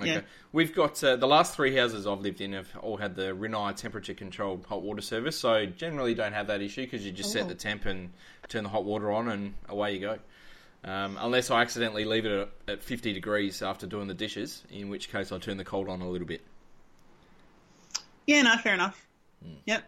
[0.00, 0.10] Okay.
[0.14, 0.20] Yeah.
[0.52, 3.76] We've got uh, the last three houses I've lived in have all had the Rinnai
[3.76, 7.44] temperature controlled hot water service, so generally don't have that issue because you just set
[7.44, 7.48] Oh.
[7.48, 8.10] the temp and
[8.48, 10.18] turn the hot water on and away you go.
[10.84, 12.32] Um, unless I accidentally leave it
[12.66, 15.88] at, at 50 degrees after doing the dishes, in which case I turn the cold
[15.88, 16.42] on a little bit.
[18.26, 19.06] Yeah, no, fair enough.
[19.42, 19.54] Hmm.
[19.66, 19.84] Yep.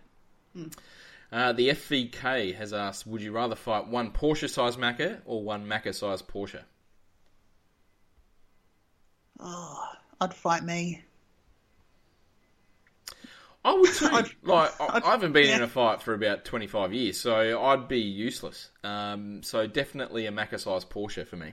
[1.37, 6.27] Uh, the FVK has asked, would you rather fight one Porsche-sized Macca or one Macca-sized
[6.27, 6.63] Porsche?
[9.39, 9.85] Oh,
[10.19, 11.05] I'd fight me.
[13.63, 14.07] I would too.
[14.11, 17.63] I'd- like, I, I'd- I haven't been in a fight for about 25 years, so
[17.67, 18.71] I'd be useless.
[18.83, 21.53] Um, so definitely a Macca-sized Porsche for me.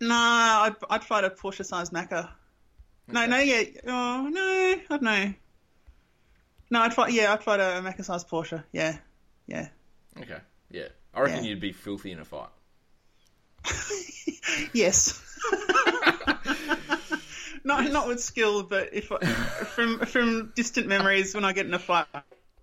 [0.00, 2.30] No, I'd, I'd fight a Porsche-sized Macca.
[3.08, 3.64] No, no, yeah.
[3.88, 5.34] Oh, no, I don't know.
[6.70, 7.12] No, I'd fight.
[7.12, 8.62] Yeah, I'd fight a Macca-sized Porsche.
[8.72, 8.96] Yeah,
[9.46, 9.68] yeah.
[10.20, 10.38] Okay,
[10.70, 10.88] yeah.
[11.14, 11.50] I reckon Yeah.
[11.50, 12.48] you'd be filthy in a fight.
[14.72, 15.20] Yes.
[17.64, 21.74] not not with skill, but if I, from from distant memories, when I get in
[21.74, 22.06] a fight,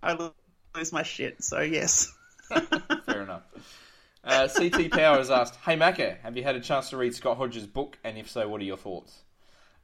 [0.01, 0.31] I
[0.75, 1.43] lose my shit.
[1.43, 2.11] So yes.
[3.05, 3.43] Fair enough.
[4.23, 7.37] Uh, CT Power has asked, Hey Macca, have you had a chance to read Scott
[7.37, 7.97] Hodges' book?
[8.03, 9.21] And if so, what are your thoughts?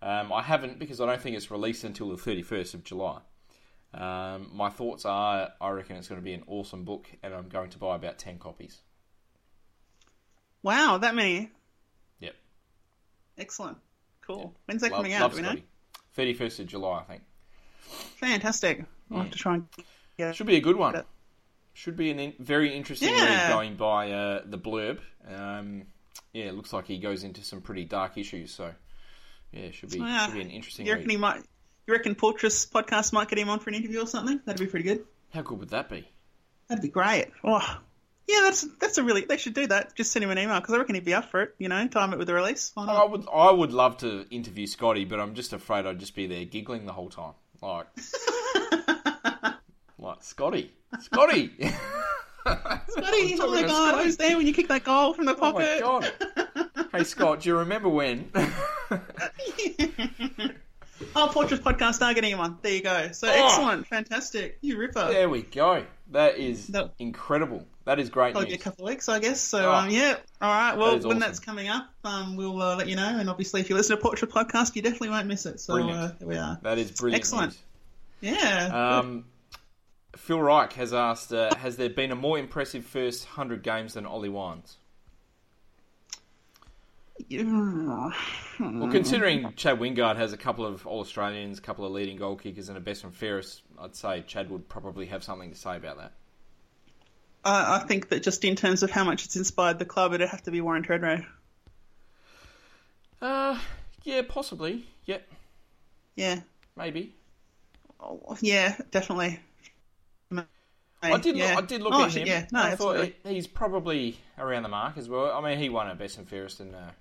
[0.01, 3.19] Um, I haven't because I don't think it's released until the 31st of July.
[3.93, 7.49] Um, my thoughts are I reckon it's going to be an awesome book, and I'm
[7.49, 8.77] going to buy about 10 copies.
[10.61, 11.49] Wow, that many.
[12.19, 12.35] Yep.
[13.37, 13.77] Excellent.
[14.25, 14.53] Cool.
[14.65, 15.31] When's that Love, coming out?
[15.31, 15.55] Do we know?
[16.17, 17.23] 31st of July, I think.
[18.17, 18.83] Fantastic.
[19.11, 19.67] I'll have to try and
[20.17, 20.35] get it.
[20.35, 21.03] Should be a good one.
[21.73, 23.47] Should be a in- very interesting Yeah.
[23.47, 24.99] read going by uh, the blurb.
[25.27, 25.83] Um,
[26.33, 28.71] yeah, it looks like he goes into some pretty dark issues, so
[29.51, 30.25] yeah, it should be, Yeah.
[30.25, 31.13] should be an interesting You reckon read.
[31.13, 31.43] he might?
[31.89, 34.39] You reckon Portress podcast might get him on for an interview or something?
[34.45, 35.05] That'd be pretty good.
[35.33, 36.07] How good would that be?
[36.67, 37.29] That'd be great.
[37.43, 37.79] Oh,
[38.27, 39.25] yeah, that's that's a really.
[39.25, 39.95] They should do that.
[39.95, 41.55] Just send him an email because I reckon he'd be up for it.
[41.57, 42.69] You know, time it with the release.
[42.75, 46.13] Why I would, I would love to interview Scotty, but I'm just afraid I'd just
[46.13, 47.87] be there giggling the whole time, like,
[49.97, 51.51] like Scotty, Scotty.
[52.45, 55.39] I'm oh my god, I was there when you kicked that goal from the Oh
[55.39, 55.81] my pocket.
[55.81, 56.11] god!
[56.91, 58.29] hey Scott, do you remember when?
[61.15, 62.57] Oh, Portress podcast are getting him on.
[62.61, 63.11] There you go.
[63.11, 63.45] So Oh.
[63.45, 64.57] excellent, fantastic.
[64.61, 65.07] You ripper.
[65.07, 65.85] there we go.
[66.11, 66.91] That is No.
[66.99, 67.67] incredible.
[67.85, 68.63] That is great Probably be a news.
[68.63, 69.41] couple of weeks, I guess.
[69.41, 69.73] So, Oh.
[69.73, 70.17] um, yeah.
[70.41, 70.77] All right.
[70.77, 71.19] Well, when awesome.
[71.19, 73.17] that's coming up, um, we'll uh, let you know.
[73.17, 75.59] And obviously, if you listen to Portrait Podcast, you definitely won't miss it.
[75.59, 76.59] So, uh, there we are.
[76.63, 77.19] That is brilliant.
[77.21, 77.57] Excellent.
[78.21, 78.37] news.
[78.37, 78.97] Yeah.
[78.99, 79.25] Um,
[80.15, 84.05] Phil Reich has asked, uh, has there been a more impressive first 100 games than
[84.05, 84.77] Ollie Wines?
[87.27, 88.11] Yeah.
[88.59, 92.35] Well, considering Chad Wingard has a couple of All Australians, a couple of leading goal
[92.35, 95.75] kickers, and a best and fairest, I'd say Chad would probably have something to say
[95.77, 96.13] about that.
[97.43, 100.29] I I think that just in terms of how much it's inspired the club, it'd
[100.29, 101.25] have to be Warren Tredrea.
[103.21, 103.59] Uh,
[104.03, 104.85] yeah, possibly.
[105.05, 105.17] Yeah,
[106.15, 106.41] Yeah.
[106.77, 107.13] maybe.
[107.99, 109.39] Oh, yeah, definitely.
[111.01, 111.37] I did.
[111.37, 111.55] Yeah.
[111.55, 112.27] Look, I did look Oh, at him.
[112.27, 113.15] Yeah, no, I thought absolutely.
[113.23, 115.31] he- he's probably around the mark as well.
[115.31, 116.91] I mean, he won a best and fairest and uh,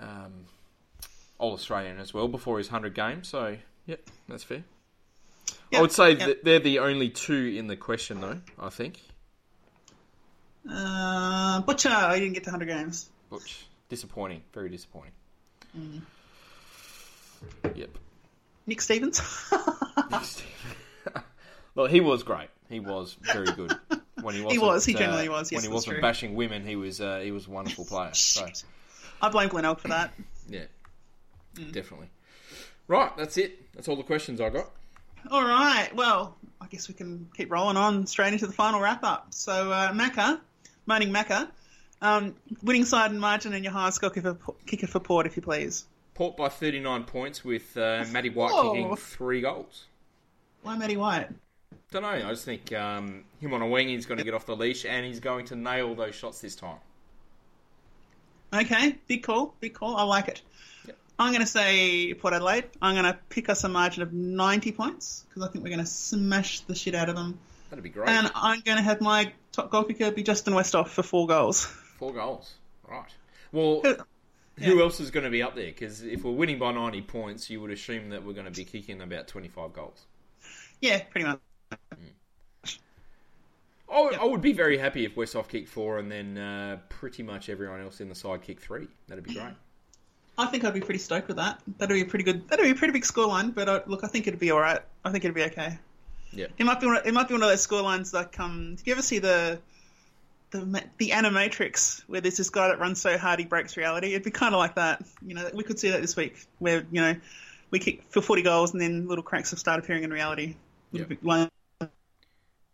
[0.00, 0.46] um,
[1.38, 3.28] All Australian as well before his hundred games.
[3.28, 4.64] So, yep, that's fair.
[5.72, 6.26] I would say yep.
[6.26, 8.40] that they're the only two in the question, though.
[8.58, 9.00] I think.
[10.68, 13.08] Uh, Butcher, I didn't get to 100 games.
[13.30, 13.64] Butch.
[13.88, 15.12] disappointing, very disappointing.
[15.78, 16.02] Mm.
[17.74, 17.90] Yep.
[18.66, 19.20] Nick Stevens.
[20.10, 20.42] Nick Stevens.
[21.74, 22.48] well, he was great.
[22.68, 23.74] He was very good
[24.20, 24.52] when he wasn't.
[24.52, 26.02] he was, he uh, generally was, yes, when he wasn't true.
[26.02, 27.00] bashing women, he was.
[27.00, 28.12] Uh, he was a wonderful player.
[28.12, 28.46] So
[29.22, 30.12] I blame Glenn Elk for that.
[30.48, 30.64] yeah,
[31.56, 31.72] Mm.
[31.72, 32.08] definitely.
[32.86, 33.72] Right, that's it.
[33.74, 34.70] That's all the questions I got.
[35.30, 35.90] All right.
[35.94, 39.26] Well, I guess we can keep rolling on straight into the final wrap up.
[39.30, 40.40] So, uh, Macca,
[40.86, 41.48] moaning Macca,
[42.02, 45.42] um, winning side and margin and your highest score kicker, kicker for Port, if you
[45.42, 45.84] please.
[46.14, 48.72] Port by 39 points with uh, Matty White Whoa.
[48.72, 49.84] kicking three goals.
[50.62, 51.28] Why Matty White?
[51.92, 52.08] Don't know.
[52.08, 54.84] I just think um, him on a wing, he's going to get off the leash
[54.84, 56.78] and he's going to nail those shots this time.
[58.52, 59.96] Okay, big call, big call.
[59.96, 60.42] I like it.
[60.86, 60.96] Yep.
[61.18, 62.64] I'm going to say Port Adelaide.
[62.82, 65.84] I'm going to pick us a margin of 90 points because I think we're going
[65.84, 67.38] to smash the shit out of them.
[67.70, 68.08] That'd be great.
[68.08, 71.64] And I'm going to have my top goal kicker be Justin Westhoff for four goals.
[71.98, 72.52] Four goals.
[72.88, 73.04] Right.
[73.52, 73.96] Well, Who-
[74.58, 74.82] yeah.
[74.82, 75.66] else is going to be up there?
[75.66, 78.64] Because if we're winning by 90 points, you would assume that we're going to be
[78.64, 80.06] kicking about 25 goals.
[80.80, 81.38] Yeah, pretty much.
[81.70, 82.04] Hmm.
[83.90, 87.22] I would, I would be very happy if Westhoff kick four and then uh, pretty
[87.22, 88.86] much everyone else in the side kick three.
[89.08, 89.54] That'd be great.
[90.38, 91.60] I think I'd be pretty stoked with that.
[91.78, 92.48] That'd be a pretty good.
[92.48, 93.54] That'd be a pretty big scoreline.
[93.54, 94.80] But uh, look, I think it'd be all right.
[95.04, 95.78] I think it'd be okay.
[96.32, 96.46] Yeah.
[96.56, 96.86] It might be.
[96.86, 98.76] One of, it might be one of those scorelines like um.
[98.76, 99.58] Did you ever see the
[100.50, 104.08] the the Animatrix where there's this guy that runs so hard he breaks reality?
[104.08, 105.02] It'd be kind of like that.
[105.20, 107.16] You know, we could see that this week where you know
[107.70, 110.56] we kick for 40 goals and then little cracks have started appearing in reality.
[110.92, 111.04] Yeah.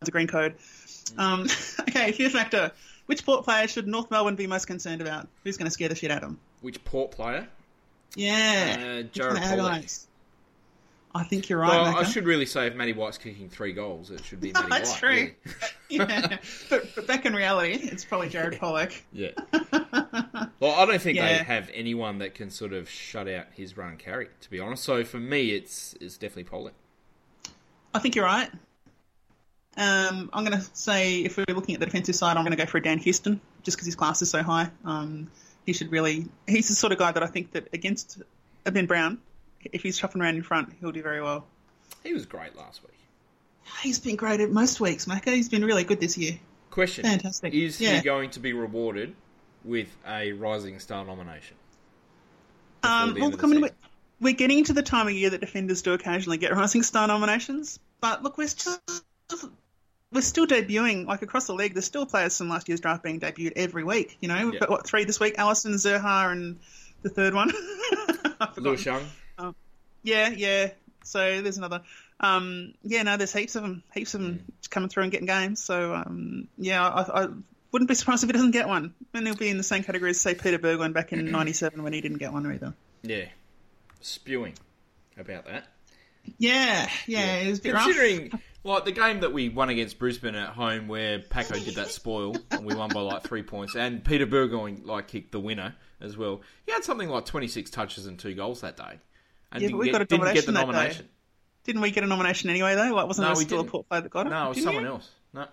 [0.02, 0.54] Of green code.
[1.16, 1.46] Um,
[1.80, 2.70] okay, fear factor.
[3.06, 5.28] Which port player should North Melbourne be most concerned about?
[5.44, 6.40] Who's going to scare the shit out of them?
[6.60, 7.48] Which port player?
[8.14, 8.76] Yeah.
[8.78, 10.06] Uh, Jared Polec.
[11.14, 11.70] I think you're right.
[11.70, 14.68] Well, I should really say if Matty White's kicking three goals, it should be Matty
[14.68, 14.98] That's White.
[14.98, 15.10] true.
[15.90, 16.10] really.
[16.12, 16.38] yeah.
[16.68, 19.00] but, but back in reality, it's probably Jared Polec.
[19.12, 19.30] Yeah.
[20.60, 23.90] Well, I don't think they have anyone that can sort of shut out his run
[23.90, 24.84] and carry, to be honest.
[24.84, 26.72] So for me, it's it's definitely Polec.
[27.94, 28.50] I think you're right.
[29.76, 32.62] Um, I'm going to say if we're looking at the defensive side, I'm going to
[32.62, 34.70] go for Dan Houston just because his class is so high.
[34.84, 35.30] Um,
[35.66, 36.26] he should really.
[36.46, 38.22] He's the sort of guy that I think that against
[38.64, 39.18] Ben Brown,
[39.64, 41.44] if he's chopping around in front, he'll do very well.
[42.02, 42.92] He was great last week.
[43.82, 45.34] He's been great at most weeks, Macca.
[45.34, 46.38] He's been really good this year.
[46.70, 47.52] Question: Fantastic.
[47.52, 47.96] Is Yeah.
[47.96, 49.14] he going to be rewarded
[49.64, 51.56] with a Rising Star nomination?
[52.82, 53.68] Um, well, coming,
[54.20, 57.80] we're getting to the time of year that defenders do occasionally get Rising Star nominations,
[58.00, 58.78] but look, we're still
[60.12, 61.74] we're still debuting like across the league.
[61.74, 64.16] There's still players from last year's draft being debuted every week.
[64.20, 64.60] You know, we've Yeah.
[64.60, 66.58] got what three this week: Allison, Zurhaar, and
[67.02, 67.52] the third one.
[68.56, 69.02] Lewis Young.
[70.02, 70.70] Yeah, yeah.
[71.04, 71.82] So there's another.
[72.20, 75.62] Um, yeah, no, there's heaps of them, heaps of them coming through and getting games.
[75.62, 77.28] So um, yeah, I, I
[77.72, 80.10] wouldn't be surprised if he doesn't get one, and he'll be in the same category
[80.10, 82.72] as say Peter Burgoyne back in '97 when he didn't get one either.
[83.02, 83.26] Yeah,
[84.00, 84.54] spewing
[85.18, 85.66] about that.
[86.38, 87.84] Yeah, yeah, it was a bit rough.
[88.66, 92.36] Like the game that we won against Brisbane at home, where Paco did that spoil
[92.50, 96.16] and we won by like three points, and Peter Burgoyne like kicked the winner as
[96.16, 96.40] well.
[96.66, 98.98] He had something like twenty six touches and two goals that day,
[99.52, 100.72] and Yeah, didn't, we get, got a didn't get the nomination that day.
[100.78, 101.08] nomination.
[101.64, 102.92] Didn't we get a nomination anyway though?
[102.94, 103.68] Like, wasn't No, there still didn't.
[103.68, 104.30] a port player that got it?
[104.30, 104.90] No, it was someone you?
[104.90, 105.10] else.
[105.32, 105.46] No,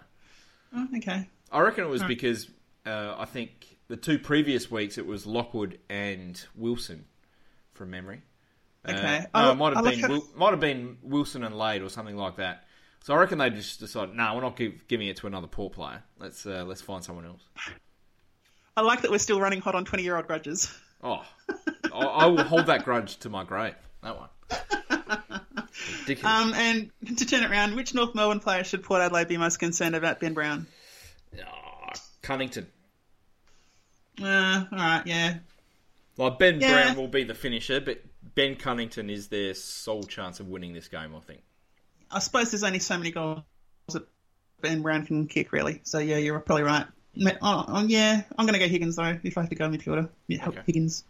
[0.76, 1.30] Oh, okay.
[1.52, 2.50] I reckon it was because
[2.86, 7.06] uh, I think the two previous weeks it was Lockwood and Wilson,
[7.74, 8.22] from memory.
[8.86, 9.20] Uh, Okay.
[9.20, 11.84] no, I- it might have I like been how- might have been Wilson and Lade
[11.84, 12.66] or something like that.
[13.04, 15.70] So I reckon they just decided, no, we're not give, giving it to another poor
[15.70, 16.02] player.
[16.20, 17.44] Let's uh, let's find someone else.
[18.78, 20.74] I like that we're still running hot on twenty-year-old grudges.
[21.04, 21.22] Oh,
[21.94, 23.76] I, I will hold that grudge to my grave.
[24.02, 24.30] That one.
[26.00, 26.34] Ridiculous.
[26.34, 29.58] Um, and to turn it around, which North Melbourne player should Port Adelaide be most
[29.58, 30.22] concerned about?
[30.22, 30.66] Ben Brown.
[31.38, 31.92] Oh,
[32.22, 32.68] Cunnington.
[34.22, 35.40] Uh, all right, yeah.
[36.16, 36.84] Like Ben Yeah.
[36.84, 38.02] Brown will be the finisher, but
[38.34, 41.14] Ben Cunnington is their sole chance of winning this game.
[41.14, 41.42] I think.
[42.14, 43.42] I suppose there's only so many goals
[43.90, 44.08] that
[44.62, 45.82] Ben Brown can kick, really.
[45.84, 46.86] So yeah, you're probably right.
[47.42, 49.20] Oh, oh, yeah, I'm going to go Higgins though.
[49.24, 50.62] If I have to go midfielder, yeah, Okay.
[50.66, 51.04] Higgins.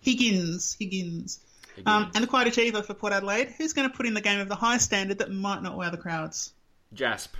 [0.00, 1.40] Higgins, Higgins.
[1.86, 3.54] Um, and the quiet achiever for Port Adelaide.
[3.56, 5.90] Who's going to put in the game of the highest standard that might not wow
[5.90, 6.52] the crowds?
[6.92, 7.34] Jasp,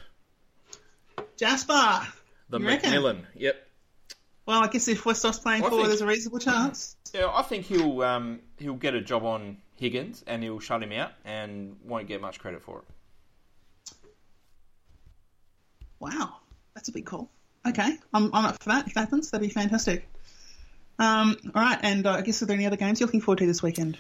[1.37, 2.07] Jasper.
[2.49, 3.27] the You reckon?
[3.35, 3.67] Yep.
[4.47, 6.97] Well, I guess if Westhoff's playing I forward, think- there's a reasonable chance.
[7.15, 10.93] Yeah, I think he'll um, he'll get a job on Higgins and he'll shut him
[10.93, 12.85] out and won't get much credit for it.
[16.01, 16.36] Wow,
[16.74, 17.30] that's a big call.
[17.66, 18.86] Okay, I'm, I'm up for that.
[18.86, 20.09] If that happens, that'd be fantastic.
[20.98, 23.38] Um, all right, and uh, I guess are there any other games you're looking forward
[23.38, 23.98] to this weekend?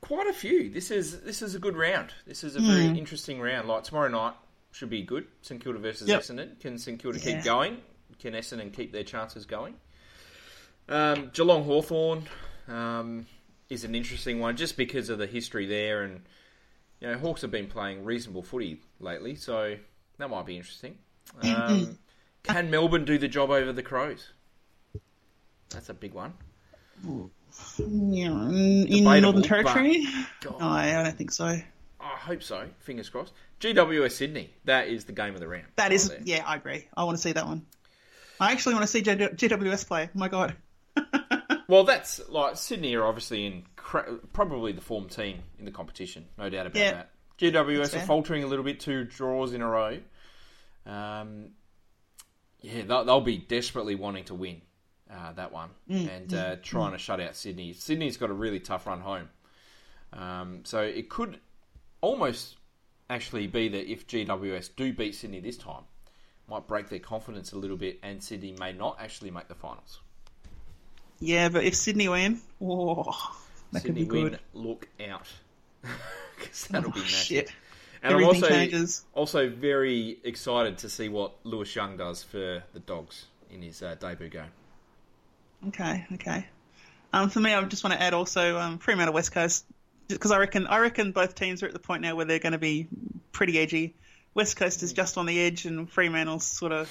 [0.00, 0.70] Quite a few.
[0.70, 2.12] This is this is a good round.
[2.26, 3.68] This is a very interesting round.
[3.68, 4.34] Like tomorrow night
[4.72, 5.26] should be good.
[5.42, 6.20] St Kilda versus Yep.
[6.22, 6.58] Essendon.
[6.60, 7.24] Can St Kilda Yeah.
[7.36, 7.76] keep going?
[8.18, 9.74] Can Essendon keep their chances going?
[10.88, 12.24] Um, Geelong Hawthorn
[12.66, 13.26] um,
[13.70, 16.22] is an interesting one just because of the history there, and
[17.00, 19.76] you know Hawks have been playing reasonable footy lately, so
[20.18, 20.98] that might be interesting.
[21.42, 21.98] Um,
[22.42, 24.28] can Melbourne do the job over the Crows?
[25.70, 26.34] That's a big one.
[27.78, 30.04] Yeah, in, Debatable, Northern Territory?
[30.44, 31.46] No, I don't think so.
[31.46, 31.62] I
[32.16, 32.68] hope so.
[32.80, 33.32] Fingers crossed.
[33.60, 34.52] GWS Sydney.
[34.64, 35.64] That is the game of the round.
[35.76, 36.20] That right is, there.
[36.24, 36.88] yeah, I agree.
[36.96, 37.64] I want to see that one.
[38.40, 40.10] I actually want to see GWS play.
[40.14, 40.56] My god.
[41.68, 46.26] Well, that's like Sydney are obviously in cra- probably the form team in the competition,
[46.36, 46.92] no doubt about Yeah.
[46.92, 47.10] that.
[47.38, 48.06] GWS are fair.
[48.06, 49.98] faltering a little bit, two draws in a row.
[50.86, 51.50] Um,
[52.60, 54.60] yeah, they'll, they'll be desperately wanting to win
[55.10, 57.72] uh, that one Mm, and uh, trying to shut out Sydney.
[57.72, 59.28] Sydney's got a really tough run home,
[60.12, 61.38] um, so it could
[62.00, 62.56] almost
[63.10, 65.82] actually be that if GWS do beat Sydney this time,
[66.48, 70.00] might break their confidence a little bit, and Sydney may not actually make the finals.
[71.20, 73.36] Yeah, but if Sydney win, oh,
[73.72, 74.32] that Sydney could be good.
[74.32, 75.28] win, look out,
[76.36, 77.46] because that'll be Oh, massive.
[77.46, 77.52] shit.
[78.02, 79.04] And Everything I'm also changes.
[79.14, 83.94] also very excited to see what Lewis Young does for the Dogs in his uh,
[83.94, 84.50] debut game.
[85.68, 86.46] Okay, okay.
[87.12, 89.64] Um, for me, I just want to add also um, Fremantle West Coast
[90.08, 92.52] because I reckon I reckon both teams are at the point now where they're going
[92.52, 92.88] to be
[93.30, 93.94] pretty edgy.
[94.34, 96.90] West Coast is just on the edge, and Fremantle's sort of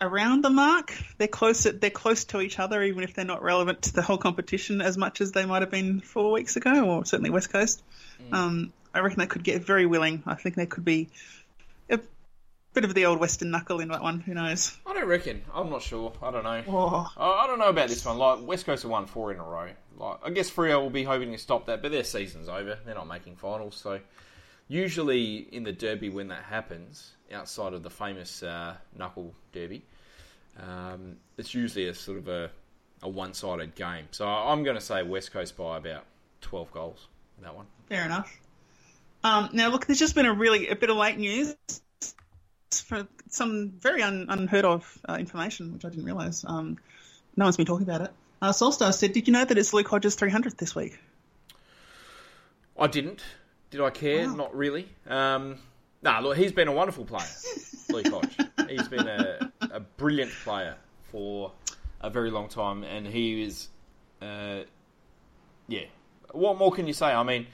[0.00, 0.92] around the mark.
[1.18, 1.62] They're close.
[1.62, 4.98] They're close to each other, even if they're not relevant to the whole competition as
[4.98, 7.82] much as they might have been four weeks ago, or certainly West Coast.
[8.32, 10.22] Um, I reckon they could get very willing.
[10.24, 11.08] I think they could be
[11.90, 11.98] a
[12.72, 14.20] bit of the old Western knuckle in that one.
[14.20, 14.76] Who knows?
[14.86, 15.42] I don't reckon.
[15.52, 16.12] I'm not sure.
[16.22, 16.62] I don't know.
[16.68, 18.18] Oh, I, I don't know about this one.
[18.18, 19.68] Like West Coast have won four in a row.
[19.98, 22.78] Like I guess Freo will be hoping to stop that, but their season's over.
[22.84, 24.00] They're not making finals, so
[24.68, 29.82] usually in the derby when that happens, outside of the famous uh, knuckle derby,
[30.58, 32.50] um, it's usually a sort of a,
[33.02, 34.06] a one-sided game.
[34.10, 36.04] So I'm going to say West Coast by about
[36.40, 37.66] 12 goals in that one.
[37.88, 38.40] Fair enough.
[39.24, 41.56] Um, now, look, there's just been a really a bit of late news
[42.70, 46.44] for some very un, unheard of uh, information, which I didn't realise.
[46.46, 46.76] Um,
[47.34, 48.10] no one's been talking about it.
[48.42, 50.98] Uh, Solstar said, "Did you know that it's Luke Hodges' 300th this week?"
[52.78, 53.24] I didn't.
[53.70, 54.28] Did I care?
[54.28, 54.34] Wow.
[54.34, 54.88] Not really.
[55.08, 55.58] Um,
[56.02, 57.26] nah, look, he's been a wonderful player,
[57.88, 58.36] Luke Hodge.
[58.68, 60.76] He's been a, a brilliant player
[61.10, 61.52] for
[62.00, 63.68] a very long time, and he is,
[64.22, 64.60] uh,
[65.68, 65.84] yeah.
[66.32, 67.06] What more can you say?
[67.06, 67.46] I mean,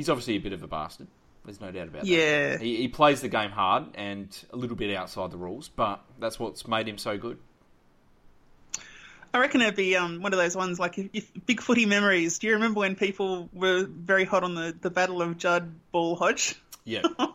[0.00, 1.06] he's obviously a bit of a bastard.
[1.44, 2.16] There's no doubt about Yeah.
[2.52, 2.52] that.
[2.52, 6.00] Yeah, he, he plays the game hard and a little bit outside the rules, but
[6.18, 7.38] that's what's made him so good.
[9.34, 12.38] I reckon it'd be um, one of those ones like if, if big footy memories.
[12.38, 16.16] Do you remember when people were very hot on the, the battle of Judd Ball
[16.16, 16.56] Hodge?
[16.84, 17.02] Yeah.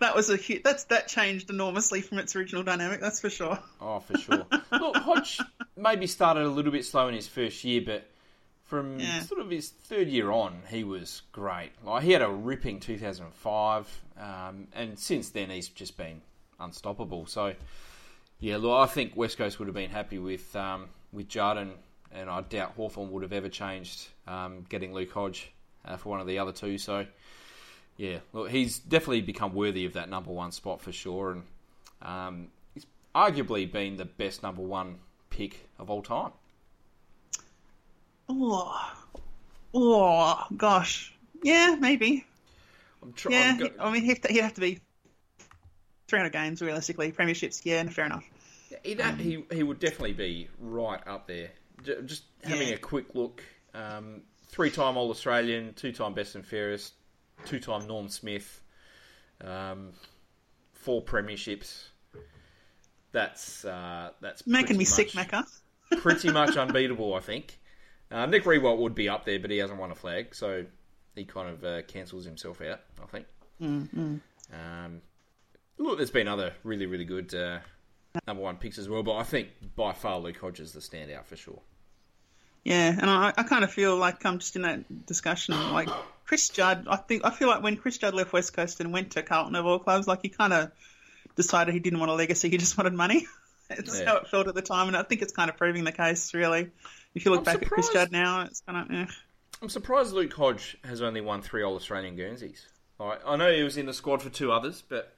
[0.00, 3.00] That was a hu- that's that changed enormously from its original dynamic.
[3.02, 3.58] That's for sure.
[3.82, 4.46] Oh, for sure.
[4.72, 5.38] Look, Hodge
[5.76, 8.08] maybe started a little bit slow in his first year, but
[8.70, 9.20] from Yeah.
[9.22, 11.72] sort of his third year on, he was great.
[11.84, 16.22] Like he had a ripping 2005, um, and since then he's just been
[16.60, 17.26] unstoppable.
[17.26, 17.54] So,
[18.38, 21.72] yeah, look, I think West Coast would have been happy with um, with Jarden,
[22.12, 25.50] and I doubt Hawthorn would have ever changed um, getting Luke Hodge
[25.84, 26.78] uh, for one of the other two.
[26.78, 27.06] So,
[27.96, 31.42] yeah, look, he's definitely become worthy of that number one spot for sure, and
[32.02, 36.30] um, he's arguably been the best number one pick of all time.
[38.32, 38.92] Oh,
[39.74, 41.12] oh, gosh,
[41.42, 42.24] yeah, maybe.
[43.02, 43.58] I'm trying.
[43.60, 44.78] Yeah, I mean, he'd have to, he'd have to be
[46.08, 47.10] 300 games realistically.
[47.12, 48.24] Premierships, yeah, fair enough.
[48.84, 51.50] He'd ha- he he would definitely be right up there.
[52.04, 52.74] Just having Yeah.
[52.74, 53.42] a quick look,
[53.74, 56.92] um, three-time All Australian, two-time Best and Fairest,
[57.46, 58.62] two-time Norm Smith,
[59.40, 59.92] um,
[60.74, 61.88] four premierships.
[63.12, 65.44] That's uh, that's Making me sick, much- Macca.
[66.00, 67.58] pretty much unbeatable, I think.
[68.10, 70.64] Uh, Nick Riewoldt would be up there, but he hasn't won a flag, so
[71.14, 73.26] he kind of uh, cancels himself out, I think.
[74.52, 75.02] Um,
[75.78, 77.58] look, there's been other really, really good uh,
[78.26, 81.26] number one picks as well, but I think by far Luke Hodges is the standout
[81.26, 81.60] for sure.
[82.64, 85.54] Yeah, and I, I kind of feel like I'm just in that discussion.
[85.72, 85.88] Like
[86.26, 89.12] Chris Judd, I think I feel like when Chris Judd left West Coast and went
[89.12, 90.70] to Carlton of all clubs, like he kind of
[91.36, 93.26] decided he didn't want a legacy; he just wanted money.
[93.72, 94.06] It's Yeah.
[94.06, 96.34] how it felt at the time, and I think it's kind of proving the case,
[96.34, 96.70] really.
[97.14, 99.06] If you look I'm back at Chris Judd now, it's kind of eh.
[99.62, 102.66] I'm surprised Luke Hodge has only won three All Australian Guernseys.
[102.98, 105.14] Like, I know he was in the squad for two others, but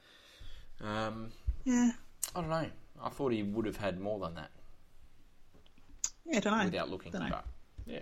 [0.81, 1.31] um,
[1.65, 1.91] yeah,
[2.35, 2.67] I don't know.
[3.03, 4.51] I thought he would have had more than that
[6.25, 6.65] yeah, I don't know.
[6.65, 7.13] without looking.
[7.13, 7.29] Dunno.
[7.29, 7.45] But
[7.87, 8.01] yeah,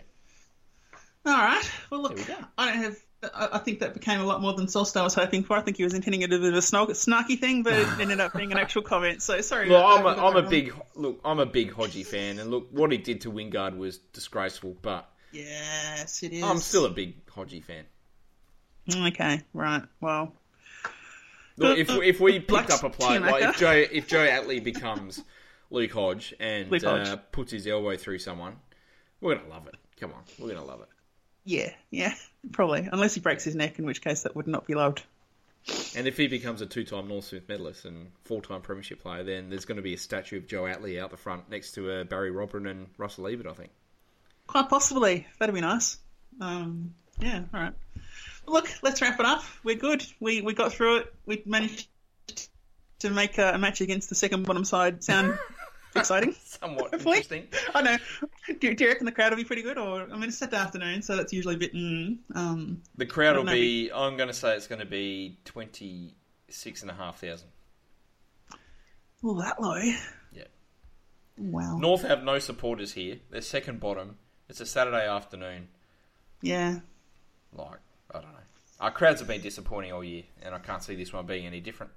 [1.26, 1.70] All right.
[1.90, 2.24] Well, look, we.
[2.58, 2.96] I don't have.
[3.22, 5.56] I I think that became a lot more than Solstar was hoping for.
[5.56, 7.86] I think he was intending it as a bit of a snarky thing, but it
[8.00, 9.22] ended up being an actual comment.
[9.22, 9.68] So sorry.
[9.68, 11.20] Look, I'm a, I'm a big look.
[11.24, 14.76] I'm a big Hodgie fan, and look what he did to Wingard was disgraceful.
[14.80, 16.42] But Yes, it is.
[16.42, 17.84] I'm still a big Hodgie fan.
[18.92, 19.82] Okay, right.
[20.00, 20.32] Well,
[21.56, 25.22] Look, if if we picked up a player like if Joe if Joe Atley becomes
[25.70, 27.08] Luke Hodge and Luke Hodge.
[27.08, 28.56] Uh, puts his elbow through someone,
[29.20, 29.74] we're gonna love it.
[29.98, 30.88] Come on, we're gonna love it.
[31.50, 32.14] Yeah, yeah,
[32.52, 32.88] probably.
[32.90, 35.02] Unless he breaks his neck, in which case that would not be loved.
[35.96, 39.64] And if he becomes a two-time Norm Smith medalist and four-time Premiership player, then there's
[39.64, 42.30] going to be a statue of Joe Atley out the front next to uh, Barry
[42.30, 43.70] Robran and Russell Ebert, I think.
[44.46, 45.26] Quite possibly.
[45.38, 45.98] That'd be nice.
[46.40, 47.74] Um, yeah, all right.
[48.46, 49.42] Look, let's wrap it up.
[49.64, 50.04] We're good.
[50.18, 51.14] We we got through it.
[51.26, 51.88] We managed
[53.00, 55.38] to make a, a match against the second bottom side sound
[55.96, 56.34] exciting.
[56.44, 57.48] Somewhat interesting.
[57.74, 57.96] I know.
[58.60, 59.78] Do, do you reckon the crowd will be pretty good?
[59.78, 61.74] Or I mean, it's Saturday afternoon, so that's usually a bit.
[61.74, 65.38] Mm, um, The crowd will Well, be, I'm going to say it's going to be
[65.44, 67.40] 26,500.
[69.22, 69.76] well, that low.
[70.32, 70.44] Yeah.
[71.36, 71.78] Wow.
[71.78, 73.20] North have no supporters here.
[73.30, 74.18] They're second bottom.
[74.48, 75.68] It's a Saturday afternoon.
[76.42, 76.80] Yeah.
[77.52, 77.78] Like,
[78.10, 78.38] I don't know.
[78.80, 81.60] Our crowds have been disappointing all year, and I can't see this one being any
[81.60, 81.92] different.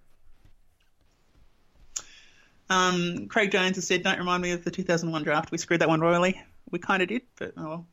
[2.69, 5.51] Um, Craig Jones has said, "Don't remind me of the 2001 draft.
[5.51, 6.41] We screwed that one royally.
[6.71, 7.87] We kind of did, but oh well.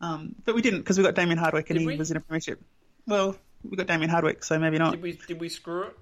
[0.00, 1.96] Um, but we didn't because we got Damien Hardwick and Did he we?
[1.96, 2.60] was in a premiership.
[3.06, 4.92] Well, we got Damien Hardwick, so maybe not.
[4.92, 5.96] Did we did we screw it?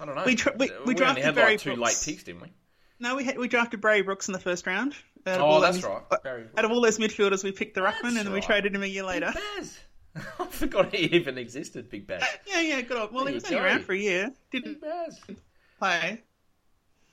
[0.00, 0.22] I don't know.
[0.24, 2.06] We tr- we- we only drafted had Barry like two Brooks.
[2.06, 2.52] late picks, didn't we?
[3.00, 4.94] No, we had, we drafted Barry Brooks in the first round.
[5.26, 6.22] Out Oh, that's those- right.
[6.22, 8.74] Barry Out of all those midfielders, we picked the ruckman, That's and then we traded
[8.74, 9.32] him a year later.
[9.34, 9.78] Baz.
[10.40, 12.22] I forgot he even existed, Big Baz.
[12.46, 12.96] Yeah, yeah, good.
[12.96, 15.20] Old, well, There he was only around for a year, didn't Baz.
[15.78, 16.22] play.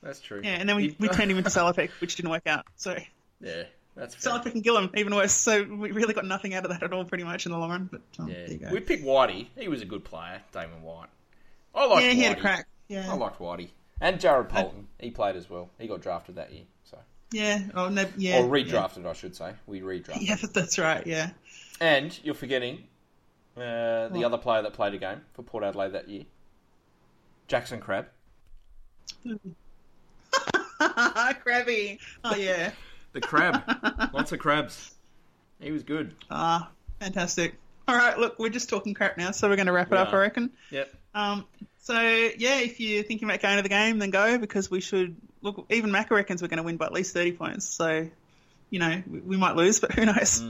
[0.06, 0.40] That's true.
[0.42, 2.64] Yeah, and then we, we turned him into Salopek, which didn't work out.
[2.76, 2.96] So
[3.40, 3.64] Yeah,
[3.96, 4.32] that's fair.
[4.34, 5.32] Salopek and Gillum, even worse.
[5.32, 7.70] So we really got nothing out of that at all, pretty much in the long
[7.70, 7.88] run.
[7.90, 8.68] But um, there you Yeah.
[8.68, 8.74] go.
[8.74, 9.48] We picked Whitey.
[9.56, 11.08] He was a good player, Damon White.
[11.74, 12.14] I liked yeah, Whitey.
[12.14, 12.66] he had a crack.
[12.88, 13.70] Yeah, I liked Whitey.
[14.00, 14.86] And Jared Polton.
[15.00, 15.70] He played as well.
[15.78, 16.64] He got drafted that year.
[16.84, 16.98] So
[17.32, 17.62] yeah.
[17.74, 18.38] Oh no, yeah.
[18.40, 19.52] Or redrafted, I should say.
[19.66, 20.20] We redrafted.
[20.20, 21.06] Yeah, yeah that's right.
[21.06, 21.30] Yeah.
[21.80, 22.84] And you're forgetting
[23.56, 24.24] uh, the What?
[24.24, 26.24] other player that played a game for Port Adelaide that year.
[27.48, 28.06] Jackson Crab.
[31.42, 31.98] Crabby.
[32.24, 32.72] Oh yeah.
[33.12, 33.62] The crab.
[34.12, 34.94] Lots of crabs.
[35.60, 36.14] He was good.
[36.30, 36.70] Ah,
[37.00, 37.54] fantastic.
[37.88, 39.98] All right, look, we're just talking crap now, so we're going to wrap it We
[39.98, 40.12] up.
[40.12, 40.50] I reckon.
[40.70, 40.92] Yep.
[41.14, 41.46] Um,
[41.78, 45.16] so yeah, if you're thinking about going to the game, then go because we should.
[45.40, 47.66] Look, even Macca reckons we're going to win by at least thirty points.
[47.66, 48.08] So,
[48.70, 50.42] you know, we, we might lose, but who knows?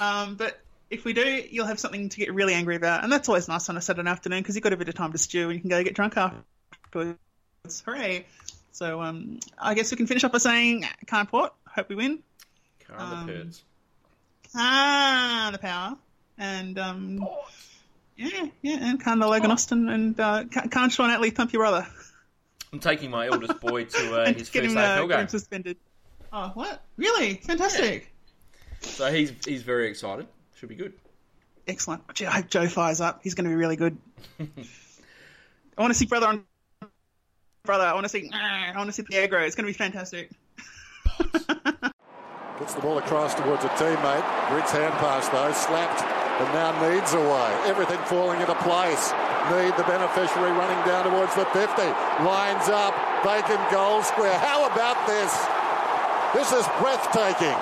[0.00, 3.28] Um, but if we do, you'll have something to get really angry about, and that's
[3.28, 5.50] always nice on a Saturday afternoon because you've got a bit of time to stew
[5.50, 7.18] and you can go get drunk afterwards.
[7.84, 8.26] Hooray!
[8.72, 11.52] So um, I guess we can finish up by saying, can't port.
[11.68, 12.20] Hope we win.
[12.86, 13.62] Car Um, the Perds.
[14.54, 15.96] Ah, the power.
[16.38, 17.26] And, um,
[18.16, 21.86] yeah, yeah, and Khan the Logan Austin and uh, Khan Shaun Atley thump your brother.
[22.72, 25.28] I'm taking my eldest boy to uh, his first him, uh, AFL get him game.
[25.28, 25.76] suspended.
[26.32, 26.82] Oh, what?
[26.96, 27.34] Really?
[27.34, 28.10] Fantastic.
[28.80, 30.26] So he's he's very excited.
[30.56, 30.94] Should be good.
[31.68, 32.02] Excellent.
[32.14, 33.20] Gee, I hope Joe fires up.
[33.22, 33.96] He's going to be really good.
[34.40, 36.44] I want to see brother on
[37.64, 37.84] brother.
[37.84, 38.30] I want to see.
[38.32, 39.46] I want to see the aggro.
[39.46, 40.30] It's going to be fantastic.
[42.58, 44.24] Gets the ball across towards a teammate.
[44.50, 47.50] Grits hand pass though, slapped, and now Needs away.
[47.66, 49.12] Everything falling into place.
[49.50, 51.82] Need the beneficiary running down towards the 50.
[52.22, 52.94] Lines up,
[53.24, 54.38] vacant goal square.
[54.38, 55.30] How about this?
[56.34, 57.58] This is breathtaking.